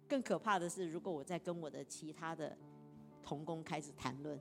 [0.08, 2.56] 更可怕的是，如果我在跟我的其他的
[3.22, 4.38] 同工开始谈论，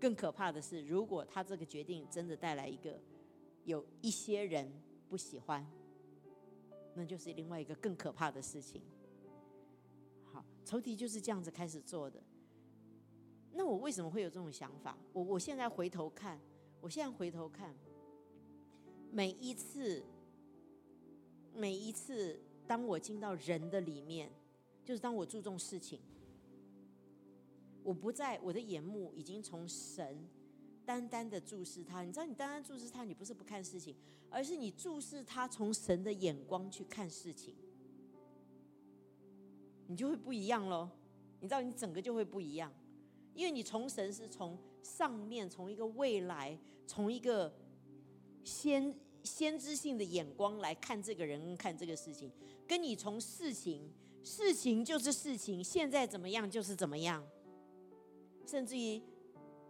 [0.00, 2.98] 更可怕的是，如果他这个决定真的带来一个。
[3.64, 4.70] 有一些人
[5.08, 5.68] 不喜欢，
[6.94, 8.80] 那就是另外一个更可怕的事情。
[10.32, 12.22] 好，仇敌就是这样子开始做的。
[13.52, 14.96] 那我为什么会有这种想法？
[15.12, 16.40] 我我现在回头看，
[16.80, 17.74] 我现在回头看，
[19.10, 20.04] 每一次，
[21.52, 24.30] 每一次，当我进到人的里面，
[24.84, 26.00] 就是当我注重事情，
[27.82, 30.28] 我不在我的眼目已经从神。
[30.84, 33.96] 单单的注视他，你知道，你单单注视他，你不是不看事情，
[34.30, 37.56] 而是你注视他，从神的眼光去看事情，
[39.88, 40.88] 你就会不一样喽。
[41.40, 42.72] 你知道，你整个就会不一样，
[43.34, 47.52] 因为你从神是从上面，从一个未来，从一个
[48.44, 48.94] 先
[49.26, 52.30] 先知性的眼光来看这个人，看这个事情，
[52.66, 57.26] 跟你从事情，事情就是事情，现在怎么样就是怎么样，
[58.46, 59.02] 甚至于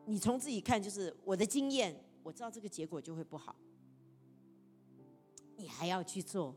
[0.05, 3.57] 你从自己看，就是我的经验，我知道这个结果就会不好，
[5.57, 6.55] 你还要去做，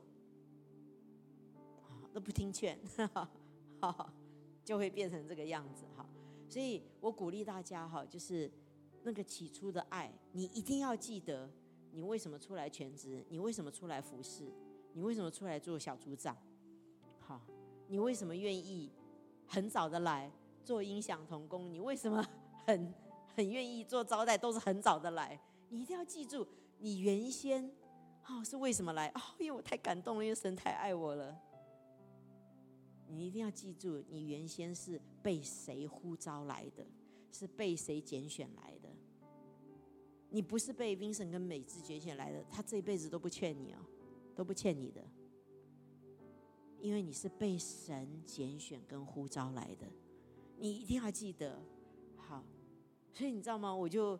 [2.13, 2.77] 都不听劝，
[4.65, 6.07] 就会变成这个样子哈。
[6.49, 8.51] 所以我鼓励大家哈，就是
[9.03, 11.49] 那个起初的爱，你一定要记得。
[11.91, 13.23] 你为什么出来全职？
[13.29, 14.51] 你为什么出来服侍？
[14.93, 16.35] 你为什么出来做小组长？
[17.19, 17.41] 好，
[17.87, 18.91] 你为什么愿意
[19.47, 20.31] 很早的来
[20.63, 21.71] 做音响童工？
[21.71, 22.25] 你为什么
[22.65, 22.93] 很
[23.35, 24.37] 很愿意做招待？
[24.37, 25.39] 都是很早的来。
[25.69, 26.47] 你一定要记住，
[26.79, 27.71] 你原先
[28.27, 29.07] 哦是为什么来？
[29.09, 31.39] 哦，因为我太感动了，因为神太爱我了。
[33.07, 36.85] 你一定要记住，你原先是被谁呼召来的？
[37.31, 38.89] 是被谁拣选来的？
[40.31, 43.77] 你不是被 Vincent 跟美智拣选来的，他这一辈子都不欠你哦，
[44.35, 45.01] 都不欠你的，
[46.79, 49.87] 因为你是被神拣选跟呼召来的，
[50.57, 51.59] 你一定要记得。
[52.15, 52.43] 好，
[53.11, 53.73] 所以你知道吗？
[53.73, 54.19] 我就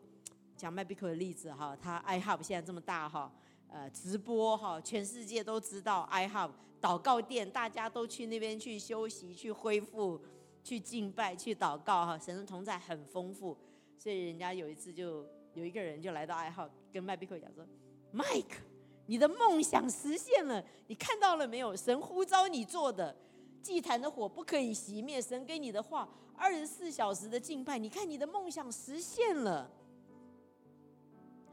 [0.56, 3.32] 讲麦比克的例子哈，他 iHub 现在这么大哈，
[3.68, 10.20] 呃，直播哈，全世界都知道 iHub 祷告店，大家都去那边去休息、去恢复、
[10.64, 13.56] 去敬拜、去祷告哈，神的同在很丰富，
[13.96, 15.24] 所以人家有一次就。
[15.54, 17.66] 有一个人就来到爱好，跟麦比克讲说
[18.14, 18.58] ：“Mike，
[19.06, 21.74] 你的梦想实现了，你看到了没有？
[21.74, 23.16] 神呼召你做的
[23.62, 29.70] 祭坛的火不可以熄灭，神给你的话，二十四小时的敬拜，你看你的梦想实现了。”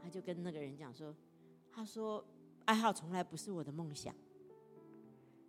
[0.00, 1.14] 他就跟那个人讲说
[1.70, 2.24] ：“他说
[2.64, 4.14] 爱好从来不是我的梦想，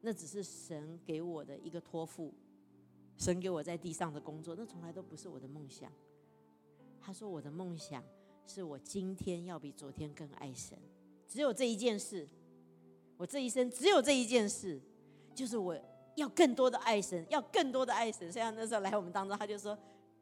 [0.01, 2.33] 那只是神给我的一个托付，
[3.15, 5.91] 神给我在地上的工作，那从来都不是我的梦想。”
[6.99, 8.03] 他说：“我的梦想。”
[8.47, 10.77] 是我今天要比昨天更爱神，
[11.27, 12.27] 只有这一件事，
[13.15, 14.81] 我这一生只有这一件事，
[15.35, 15.77] 就是我
[16.15, 18.31] 要更多的爱神，要更多的爱神。
[18.31, 19.77] 所以那时候来我们当中，他就说：“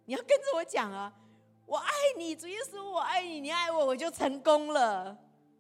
[0.06, 1.14] 你要跟着我讲啊，
[1.66, 5.18] 我爱你，主耶稣，我爱你，你爱我，我就成功了。”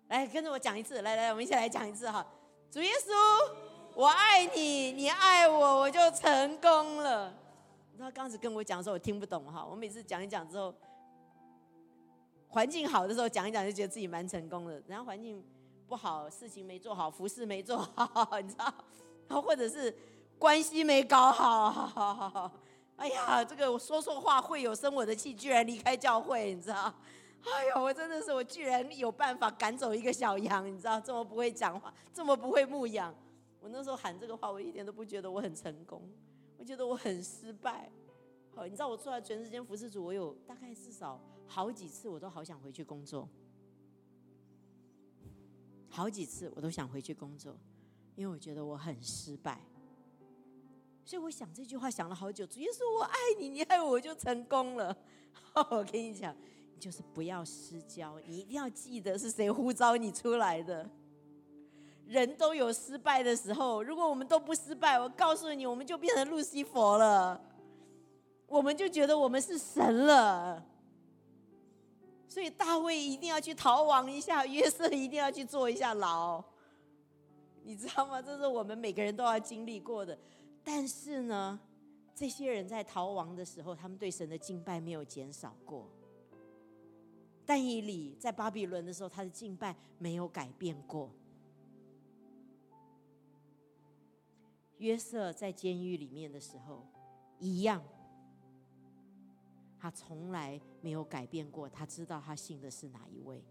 [0.10, 2.26] 来跟着我讲一次，来来，我们一起来讲一次哈。
[2.70, 3.14] 主耶稣，
[3.96, 7.34] 我爱你，你爱我，我就成功了。
[7.92, 9.66] 你知道刚开始跟我讲的时候，我听不懂哈。
[9.66, 10.74] 我每次讲一讲之后。
[12.50, 14.82] 环境好的时候讲一讲，就觉得自己蛮成功的。
[14.88, 15.44] 然后环境
[15.88, 18.74] 不好，事情没做好，服饰没做好，你知道？
[19.28, 19.94] 然后或者是
[20.40, 22.52] 关系没搞好，
[22.96, 26.94] 哎呀，这个我说错话会有生我的气，居然离开教会，你知道？
[27.44, 31.00] 哎呦，我真的是我居然有办法赶走一个小羊，你知道？
[31.00, 33.14] 这么不会讲话，这么不会牧养。
[33.60, 36.02] 我那时候喊这个话，我一点都不觉得我很成功，
[36.58, 37.90] 我觉得我很失败。
[38.56, 41.20] 好，你知道我出来全世间服侍主，我有大概至少。
[41.48, 43.28] 好几次我都好想回去工作，
[45.90, 47.58] 好几次我都想回去工作，
[48.16, 49.60] 因为我觉得我很失败。
[51.04, 52.46] 所以我想这句话想了好久。
[52.46, 54.96] 主耶稣，我爱你，你爱我，我就成功了。
[55.72, 56.36] 我跟你讲，
[56.74, 60.88] 你就是不要失焦，你一定要记得是谁呼召你出来的。
[62.06, 67.42] 人都有失败的时候，如果我们都不失败，我告诉你，我们就变成路西佛了，
[68.46, 70.66] 我们就觉得我们是神了。
[72.28, 76.44] 所以大卫一定要去逃亡一下，约瑟一定要去坐一下牢，
[77.64, 78.22] 你知道吗？
[78.22, 80.18] 这是我们每个人都要经历过的。
[80.64, 81.60] 但是呢，
[82.14, 85.90] 这些人在逃亡的时候，他们对神的敬拜没有减少过。
[87.46, 91.10] 但以理在巴比伦的时候，他的敬拜没有改变过。
[94.80, 96.86] 约瑟在监狱里面的时候，
[97.40, 97.82] 一样。
[99.80, 103.44] 他从来没有改变过，他知道他信的是哪一位。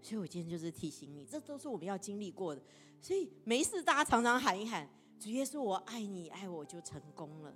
[0.00, 2.62] 所以我今天就是提醒你，这都是我们要经历过的。
[2.98, 4.88] 所以没事，大家常常喊一喊，
[5.20, 7.54] 主耶稣，我爱你，爱我就成功了。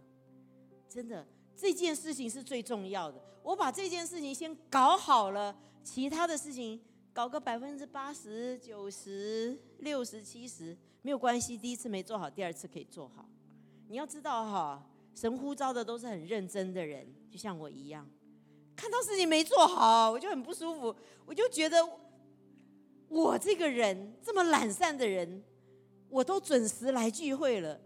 [0.87, 3.19] 真的，这件事情是最重要的。
[3.43, 6.79] 我把这件事情先搞好了，其他的事情
[7.15, 11.57] 搞个百分之八十九十六十七十没有关系。
[11.57, 13.27] 第一次没做好，第二次可以做好。
[13.89, 14.87] 你要知道哈。
[15.17, 18.07] 神呼召的都是很认真的人，就像我一样。
[18.77, 20.95] 看到事情没做好，我就很不舒服。
[21.25, 21.79] 我就觉得，
[23.09, 25.43] 我这个人这么懒散的人，
[26.11, 27.81] 我都准时来聚会了，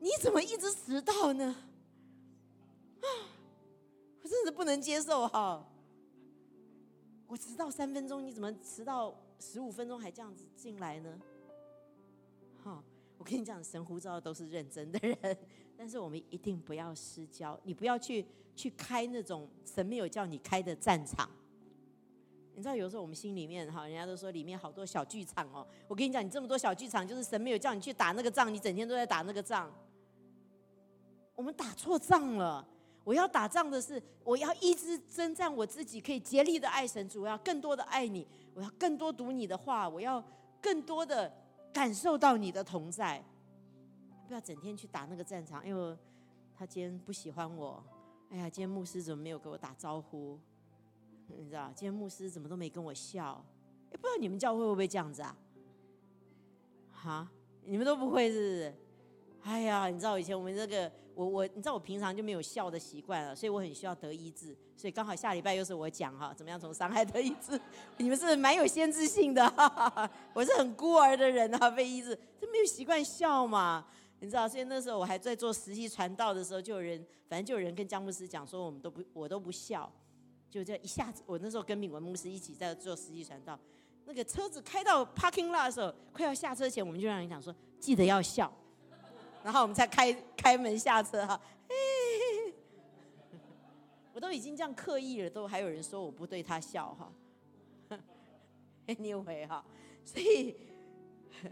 [0.00, 1.56] 你怎么一直迟到呢？
[3.00, 3.08] 啊，
[4.22, 5.66] 我真是不能接受哈！
[7.26, 11.18] 我迟到三分钟，你怎么迟到十五分钟还这样子进来呢？
[13.18, 15.38] 我跟你讲，神呼召都是认真的人，
[15.76, 17.58] 但是我们一定不要失焦。
[17.64, 21.28] 你不要去去开那种神没有叫你开的战场，
[22.54, 25.66] 你知道有时候我们心里面哈，人家都说里面好多小剧场哦。
[25.88, 29.72] 我跟你讲，你这么多小剧场，就是神没有叫你去打那个仗，你整天都在打那个仗。
[31.34, 32.66] 我们打错仗了。
[33.04, 40.20] 我要打仗的是，我要一直征战我自己，可以竭力的爱神主，我要更多的爱你，我要更多读你的话，我要
[40.60, 41.32] 更多的
[41.76, 43.22] 感受到你的同在。
[44.26, 45.94] 不要整天去打那个战场，因为
[46.56, 47.84] 他今天不喜欢我。
[48.30, 50.38] 哎呀，今天牧师怎么没有给我打招呼？
[51.28, 53.44] 你知道，今天牧师怎么都没跟我笑？
[53.90, 55.36] 哎，不知道你们教会会不会这样子啊？
[56.92, 57.30] 哈，
[57.62, 58.74] 你们都不会是不是？
[59.46, 67.58] 哎呀，你知道以前我们这个，我我，你知道我平常就没有笑的习惯了，所以我很需要得医治，所以刚好下礼拜又是我讲哈，怎么样从伤害得医治？
[67.98, 73.86] 你们是蛮有先知性的，哈 哈我是很孤儿的人啊，被医治，这没有习惯笑嘛？
[74.18, 79.88] 你知道，所以那时候我还在做实习传道的时候，就有人，反正就有人跟江牧师讲说，我们都不，我都不笑。
[80.50, 83.56] 就这一下子，我那时候跟敏文牧师一起在做实际传道，
[84.06, 88.52] 那个车子开到 parking lot 的时候，快要下车前，我们就让人讲说，记得要笑，
[89.46, 91.40] 然后我们再开开门下车哈。
[94.12, 97.12] 我都已经这样刻意了，都还有人说我不对他笑哈。
[98.88, 99.64] Anyway 哈，
[100.04, 100.56] 所以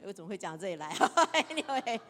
[0.02, 0.92] 我怎么会讲这里来？
[1.48, 2.00] Anyway，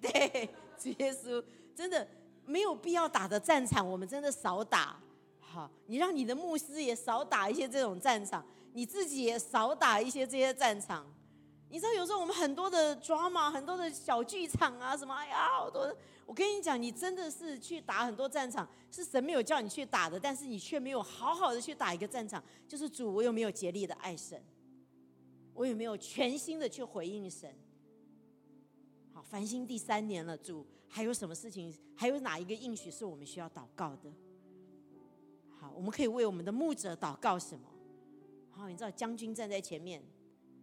[0.00, 2.06] 对，主耶稣真的
[2.46, 5.00] 没有必要打的战场，我们真的少打。
[5.40, 11.04] 好，你让你的牧师也少打一些这种战场，你自己也少打一些这些战场。
[11.70, 15.94] 你知道有时候我们很多的 drama，很多的小剧场啊，什么哎呀，好多。
[16.24, 22.42] 我跟你讲，你真的是去打很多战场，是神没有叫你去打的，但是你却没有好好的去打一个战场。
[22.66, 24.42] 就是主，我有没有竭力的爱神？
[25.54, 27.54] 我有没有全心的去回应神？
[29.12, 31.74] 好，繁星第三年了，主还有什么事情？
[31.96, 34.10] 还有哪一个应许是我们需要祷告的？
[35.58, 37.68] 好，我们可以为我们的牧者祷告什么？
[38.50, 40.02] 好，你知道将军站在前面，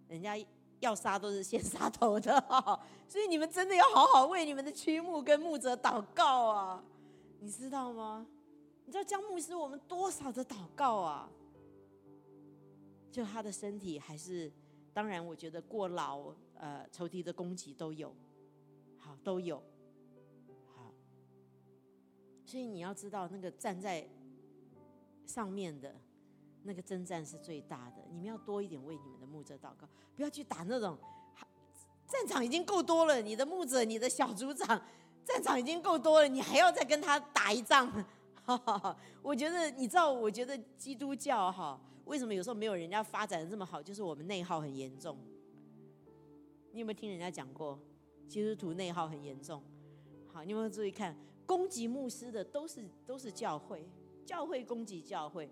[0.08, 0.38] 人家
[0.80, 2.40] 要杀都是先杀头的，
[3.08, 6.84] 所以你们真的要好好为你们的区牧跟牧者祷告啊！
[7.40, 8.26] 你知道吗？
[8.86, 11.30] 你知道江牧师我们多少的祷告啊？
[13.12, 14.52] 就他的身体还是，
[14.94, 18.14] 当然我觉得过劳，呃，仇敌的攻击都有，
[18.98, 19.62] 好都有，
[20.76, 20.94] 好，
[22.46, 24.08] 所以你要知道那个站在。
[25.26, 25.92] 上面的
[26.68, 30.98] 那个征战是最大的，你们要多一点为你们的牧者祷告，不要去打那种
[32.08, 33.22] 战场已经够多了。
[33.22, 34.68] 你的牧者、你的小组长，
[35.24, 37.88] 战场已经够多了，你还要再跟他打一仗？
[39.22, 43.80] 我觉得你知道，我觉得基督教哈，为什么有时候没有人家发展的这么好？
[43.80, 45.16] 就是我们内耗很严重。
[46.72, 47.80] 你有没有听人家讲过，
[48.28, 49.62] 基督徒内耗很严重？
[50.34, 53.88] 好，你有没有注意看，攻击牧师的都是都是教会。
[54.26, 55.48] 教会攻击教会，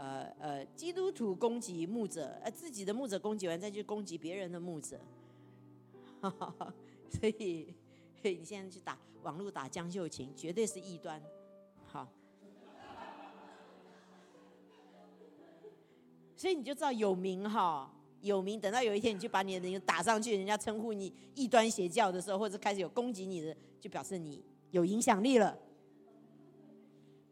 [0.00, 4.98] 呃呃，基督徒攻击牧者，呃，自己的牧者攻击完再去攻击别人的牧者，
[7.10, 7.74] 所以，
[8.22, 11.22] 你现在去打网络打江秀琴，绝对是异端，
[11.84, 12.08] 好，
[16.34, 25.58] 所以你就知道有名哈，有名，等到有一天你就把你的名打上去，人家称呼你异端邪教的时候，或者开始有攻击你的，就表示你有影响力了，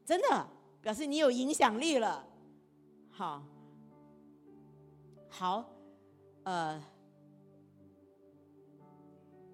[0.05, 0.47] 真的。
[0.81, 2.25] 表示你有影响力了，
[3.19, 3.43] 好，
[5.29, 5.69] 好，
[6.45, 6.81] 呃，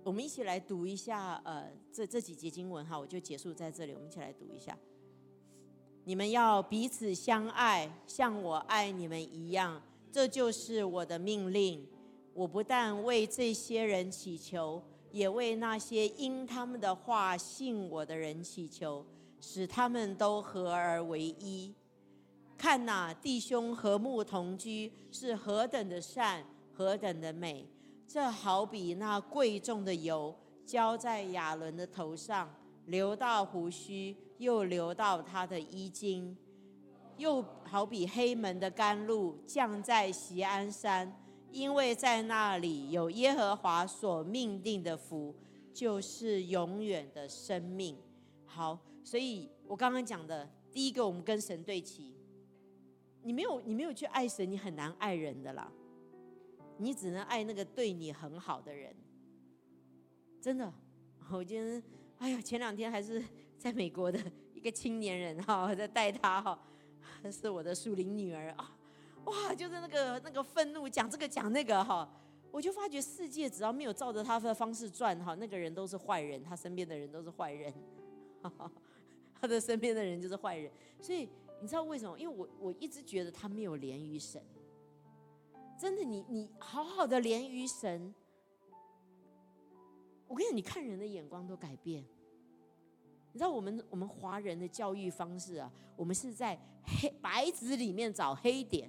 [0.02, 3.94] 我们一起来读一下，呃，这这几节经文哈，我就结束在这里。
[3.94, 4.78] 我们一起来读一下，
[6.04, 9.80] 你们要彼此相爱，像我爱你们一样，
[10.12, 11.88] 这就是我的命令。
[12.34, 19.06] 我不但为这些人祈求，也为那些因他们的话信我的人祈求。
[19.40, 21.74] 使他们都合而为一。
[22.56, 27.66] 看呐，弟兄和睦同居是何等的善，何等的美！
[28.06, 30.34] 这好比那贵重的油
[30.64, 32.54] 浇在亚伦的头上，
[32.86, 36.36] 流到胡须，又流到他的衣襟；
[37.16, 45.34] 又好比黑门的甘露降在锡安山，因为在那里有耶和华所命定的福，
[45.72, 47.96] 就是永远的生命。
[48.46, 48.78] 好。
[49.06, 52.13] 所以我刚刚讲的第一个，我们跟神对齐。
[53.24, 55.72] 你没有，你没有去爱神，你很难爱人的啦。
[56.76, 58.94] 你只能爱那个对你很好的人。
[60.40, 60.70] 真的，
[61.32, 61.82] 我今天，
[62.18, 63.24] 哎呀，前两天还是
[63.56, 64.20] 在美国的
[64.52, 66.58] 一个青年人哈，在带他哈，
[67.32, 68.76] 是我的属灵女儿啊，
[69.24, 72.06] 哇，就是那个那个愤怒，讲这个讲那个哈，
[72.50, 77.72] 我就发觉世界只要没有照着他的方式转哈，那个人都是坏人，他身边的人都是坏人。
[79.40, 80.70] 他的身边的人就是坏人，
[81.00, 81.28] 所以
[81.60, 82.18] 你知道为什么？
[82.18, 84.42] 因为我我一直觉得他没有连于神。
[85.78, 88.14] 真的，你你好好的连于神，
[90.28, 92.04] 我跟你讲，你看人的眼光都改变。
[93.32, 98.88] 你知道我们我们华人的教育方式啊，我们是在黑白纸里面找黑点，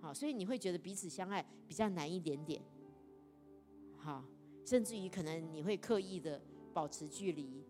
[0.00, 2.62] 好，所以你会觉得彼此相爱比较难一点点，
[3.98, 4.24] 好，
[4.64, 6.40] 甚至于可能你会刻意的
[6.72, 7.62] 保持距离，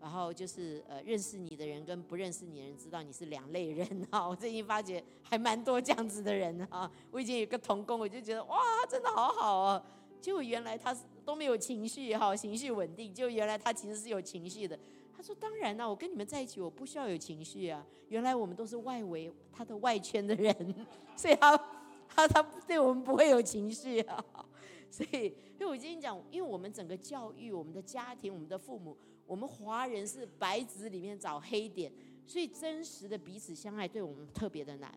[0.00, 4.26] 然后就是呃，认识你的人跟不认识你的人知道你是两类人哈。
[4.28, 6.90] 我最近发觉还蛮多这样子的人哈。
[7.10, 9.82] 我以前有个同工，我就觉得哇，真的好好哦。
[10.20, 13.12] 结果原来他是都没有情绪哈，情绪稳定。
[13.12, 14.78] 就原来他其实是有情绪的。
[15.16, 17.84] 他说：“当然啦，我跟你们在一起，我不需要有情绪啊。
[18.08, 20.54] 原来我们都是外围他的外圈的人，
[21.16, 21.56] 所以他
[22.08, 24.24] 他 他对我们不会有情绪啊。
[24.88, 25.26] 所以，
[25.58, 28.96] 因为我今天讲，因为我们整个教育，我们的家庭，我们的父母。”
[29.28, 31.92] 我们华人是白纸里面找黑点，
[32.26, 34.90] 所以真实的彼此相爱对我们特别的难。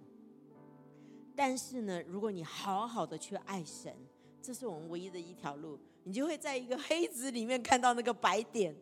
[1.36, 3.94] 但是呢，如果你好好的去爱神，
[4.42, 8.74] 这是我们唯一的一条路，你就会在一个黑纸里面看到那个白点。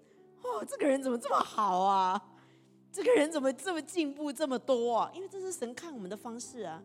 [0.44, 2.22] 哦，这个人怎么这么好啊？
[2.92, 5.12] 这个人怎么这么进步这么多啊？
[5.16, 6.82] 因为这是神看我们的方式啊。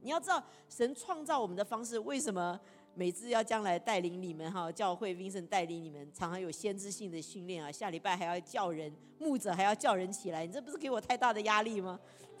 [0.00, 2.58] 你要知道，神创造我们的方式为什么？
[2.98, 7.70] 每次要将来带领你们哈，教会 Vincent 带领你们，常常有先知性的训练啊。
[7.70, 12.00] 下礼拜还要叫人，牧者还要叫人起来，你这不是给我太大的压力吗？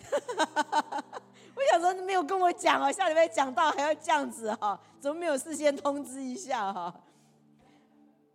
[1.54, 7.02] 我想说你没有跟我讲哦，下礼拜讲到还要这样子哈，怎么没有事先通知一下哈？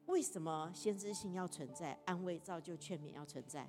[0.06, 3.68] 为什么先知性要存在，安慰、造就、劝勉要存在？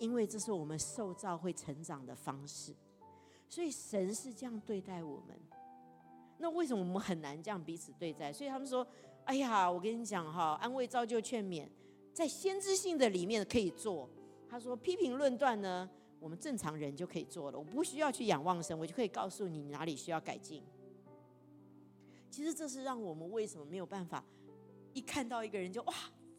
[0.00, 2.74] 因为这是我们受造会成长的方式，
[3.48, 5.38] 所以神是这样对待我们。
[6.38, 8.32] 那为什么我们很难这样彼此对待？
[8.32, 8.86] 所以他们说
[9.26, 11.68] ：“哎呀，我跟你讲哈，安慰、造就、劝勉，
[12.12, 14.08] 在先知性的里面可以做。”
[14.48, 15.88] 他说：“批评、论断呢，
[16.20, 17.58] 我们正常人就可以做了。
[17.58, 20.62] 我不需要去仰望神，我就可以告诉你哪里需要改进。”
[22.30, 24.22] 其实这是让我们为什么没有办法
[24.92, 25.94] 一看到一个人就哇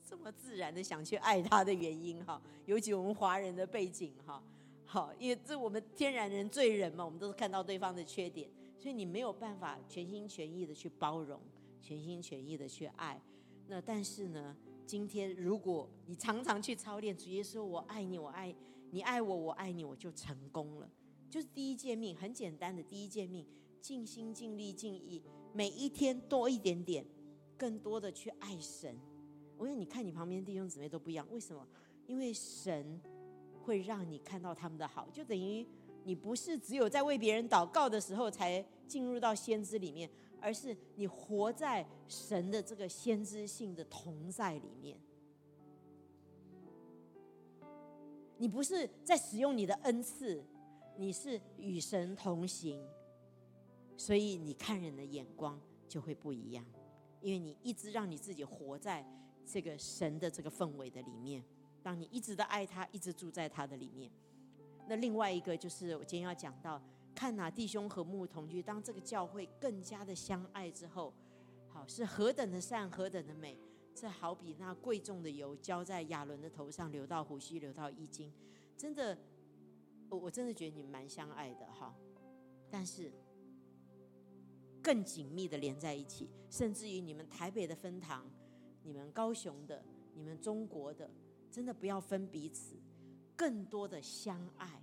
[0.08, 2.42] 这么自然的想去爱他的原因哈。
[2.66, 4.42] 尤其我们华人的背景哈，
[4.86, 8.50] 好，因为这我们天然人罪人嘛，我们都是看到对方的缺点。
[8.80, 11.38] 所以你没有办法全心全意的去包容，
[11.82, 13.22] 全心全意的去爱。
[13.68, 14.56] 那但是呢，
[14.86, 18.56] 今天如果你常常去操练，主耶稣，我爱你，我爱
[18.90, 20.90] 你，爱我，我爱你，我就成功了。
[21.30, 23.46] 就是第一诫命，很简单的第一诫命，
[23.82, 25.22] 尽心尽力尽意，
[25.54, 27.06] 每一天多一点点，
[27.58, 28.98] 更多的去爱神。
[29.58, 31.68] 我说，你看你旁边弟兄姊妹都不一样，为什么？
[32.08, 33.00] 因为神
[33.62, 35.68] 会让你看到他们的好，就等于。
[36.04, 40.10] 你不是只有在为别人祷告的时候才进入到先知里面，
[40.42, 44.98] 而是你活在神的这个先知性的同在里面。
[48.38, 50.44] 你不是在使用你的恩赐，
[50.96, 52.82] 你是与神同行，
[53.98, 56.66] 所以你看人的眼光就会不一样，
[57.22, 59.06] 因为你一直让你自己活在
[59.46, 61.44] 这个神的这个氛围的里面，
[61.84, 64.10] 当你一直的爱他，一直住在他的里面。
[64.90, 66.82] 那另外一个就是我今天要讲到，
[67.14, 71.14] 看哪弟兄和睦同居，当这个教会更加的相爱之后，
[71.68, 73.56] 好是何等的善，何等的美。
[73.94, 78.34] 这好比那贵重的油浇在亚伦的头上，流到胡须，流到衣襟，
[78.76, 79.16] 真的，
[80.10, 81.94] 我我真的觉得你们蛮相爱的哈。
[82.72, 83.12] 但是
[84.82, 88.26] 更紧密的连在一起，甚至于你们台北的分堂，
[88.82, 89.84] 你们高雄的，
[90.16, 91.08] 你们中国的，
[91.52, 92.76] 真的不要分彼此。
[93.36, 94.79] 更多的相爱，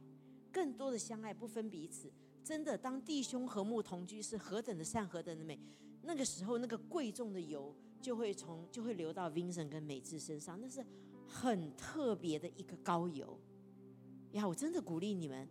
[0.57, 2.11] 更多的相爱，不分彼此。
[2.43, 5.61] 真的，当弟兄和睦同居，是何等的善，何等的美。
[6.01, 10.83] 那个时候，那个贵重的油就会从就会流到 Vincent 跟美智身上，那是
[11.29, 13.39] 很特别的一个高油。
[14.33, 15.47] 呀，我真的鼓励你们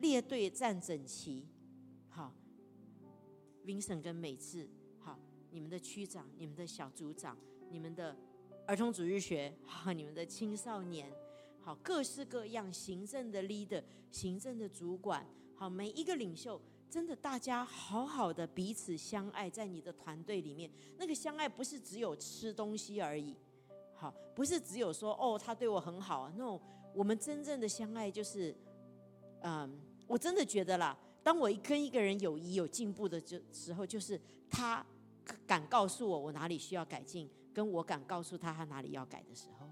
[0.00, 1.48] 列队站整齐，
[2.10, 2.34] 好
[3.64, 4.68] ，Vincent 跟美智，
[4.98, 5.18] 好，
[5.50, 7.38] 你们的区长、你们的小组长、
[7.70, 8.14] 你们的
[8.66, 11.10] 儿童主日学，好，你们的青少年。
[11.76, 23.36] 各式各样行政的 leader，行政的主管，好，每一个领袖，真的大家好好的彼此相爱，在你的团队里面，那个相爱不是只有吃东西而已，
[23.94, 26.60] 好，不是只有说哦，他对我很好，那种
[26.94, 28.54] 我们真正的相爱就是，
[29.42, 34.84] 嗯，我真的觉得啦，当我跟一个人友谊有进步的就时候，就是他
[35.46, 39.70] 敢告诉我我哪里需要改进，跟我敢告诉他他哪里要改的时候。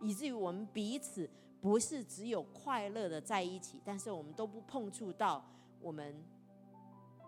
[0.00, 1.28] 以至于我们彼此
[1.60, 5.44] 不是只有快乐的在一起，但是我们都不碰触到
[5.80, 6.24] 我们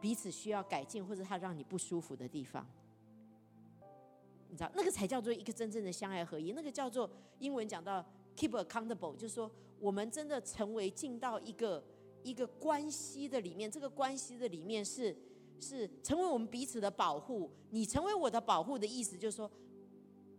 [0.01, 2.67] 彼此需要改进或者他让你不舒服的地方。
[4.49, 6.53] 你知道，那个才叫做一个真正的相爱合一。
[6.53, 7.09] 那个叫做
[7.39, 8.05] 英文讲到
[8.37, 9.51] keep accountable，就是说
[9.81, 11.83] 我们真的成为进到一个
[12.23, 15.17] 一个关系的里面，这个关系的里面是
[15.59, 17.51] 是成为我们彼此的保护。
[17.71, 19.51] 你成为我的保护的意思，就是说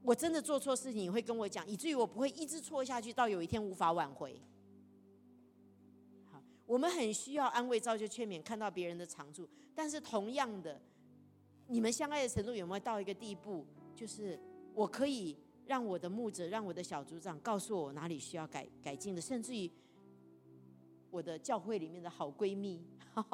[0.03, 4.39] 我真的做错事情，你会跟我讲，以至于我不会一直错下去，到有一天无法挽回。
[6.31, 10.79] 好，我们很需要安慰、造就、劝勉，看到别人的长处，但是同样的，
[11.67, 14.39] 你们相爱的程度有没有到一个地步，就是
[14.75, 15.37] 我可以。
[15.65, 19.71] 让我的牧者，让我的小组长告诉我哪里需要改改进的，甚至于
[21.09, 22.85] 我的教会里面的好闺蜜，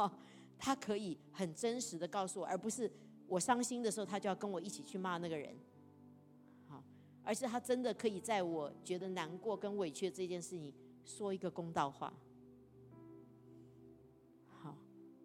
[0.59, 2.89] 她可以很真实的告诉我，而不是
[3.27, 5.57] 我伤心的时候，她就要跟我一起去骂那个人，
[7.29, 10.73] 而是他真的可以在我觉得难过跟委屈这件事情
[11.05, 12.11] 说一个公道话。
[14.47, 14.75] 好，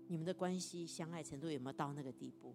[0.07, 2.55] 你们的关系相爱程度有没有到那个地步？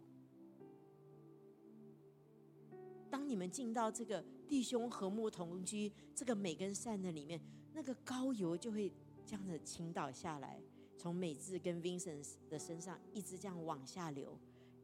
[3.10, 7.41] 当你们进到这个弟兄和睦同居这个美跟善的里面，
[7.74, 8.93] 那个高油就会
[9.26, 10.62] 这样子倾倒下来，
[10.95, 14.38] 从美智跟 Vincent 的身上一直这样往下流，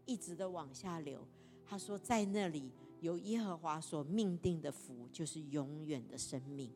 [0.08, 1.24] 一直的往下流。
[1.64, 6.72] 他说，在那里由耶和华所命定的福，就是永远的生命。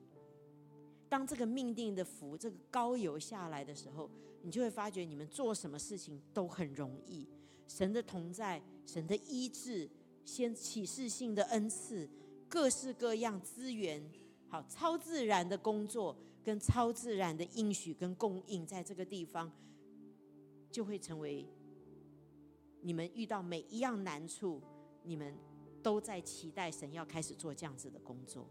[1.08, 4.10] 当这个命定的福，这个高油下来的时候，
[4.42, 7.28] 你就会发觉你们做什么事情都很容易。
[7.68, 9.90] 神的同在，神的医治。
[10.26, 12.08] 先启示性的恩赐，
[12.48, 14.00] 各式各样资源，
[14.48, 19.52] 好超自然的工作跟超自然的应许跟供应，在这个地方
[20.70, 21.48] 就会成为
[22.80, 24.62] 你们遇到每一样难处，
[25.02, 25.36] 你们
[25.82, 28.48] 都在期待神要开始做这样子的工作。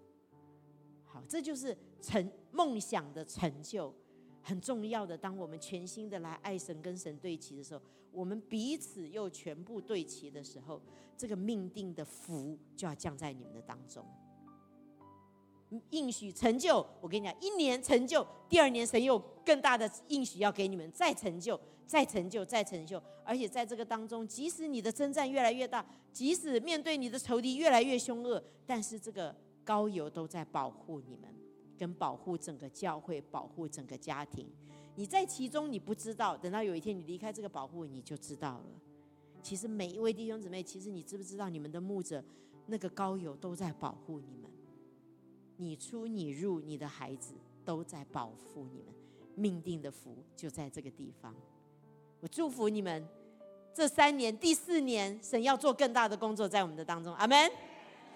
[1.05, 3.95] 好，这就是成梦想的成就。
[4.41, 10.81] 很重要的，当我们全心的来爱神跟神对齐的时候，我们彼此又全部对齐的时候，
[11.19, 14.03] 这个命定的福就要降在你们的当中。
[15.91, 23.03] 应许成就，我跟你讲，一年成就，第二年神有更大的应许要给你们，再成就，再成就，再成就。
[23.25, 29.35] 而且在这个当中，即使你的征战越来越大，即使面对你的仇敌越来越凶恶，但是这个
[29.65, 31.29] 高油都在保护你们。
[31.79, 34.49] 跟保护整个教会，保护整个家庭，
[34.97, 38.65] 你在其中你不知道，等到有一天你离开这个保护，你就知道了。
[39.45, 42.21] 其实每一位弟兄姊妹，其实你知不知道，你们的牧者
[42.67, 44.51] 那个高友都在保护你们，
[45.57, 47.35] 你出你入，你的孩子
[47.65, 48.93] 都在保护你们，
[49.37, 51.33] 命定的福就在这个地方。
[52.21, 53.07] 我祝福你们，
[53.73, 57.51] 这三年第四年，神要做更大的工作在我们的当中，阿门。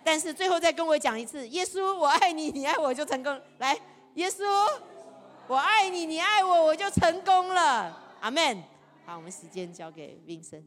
[0.04, 3.40] 但是最后再跟我讲一次，耶稣，我爱你，你爱我就成功。
[3.58, 3.78] 来，
[4.14, 4.44] 耶稣，
[5.46, 8.16] 我爱你，你爱我，我就成功了。
[8.20, 8.62] 阿门。
[9.06, 10.64] 好，我们时间交给 Vincent。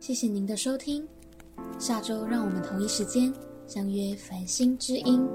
[0.00, 1.06] 谢谢您的收听，
[1.78, 3.32] 下周让我们同一时间
[3.68, 5.28] 相约繁星之音。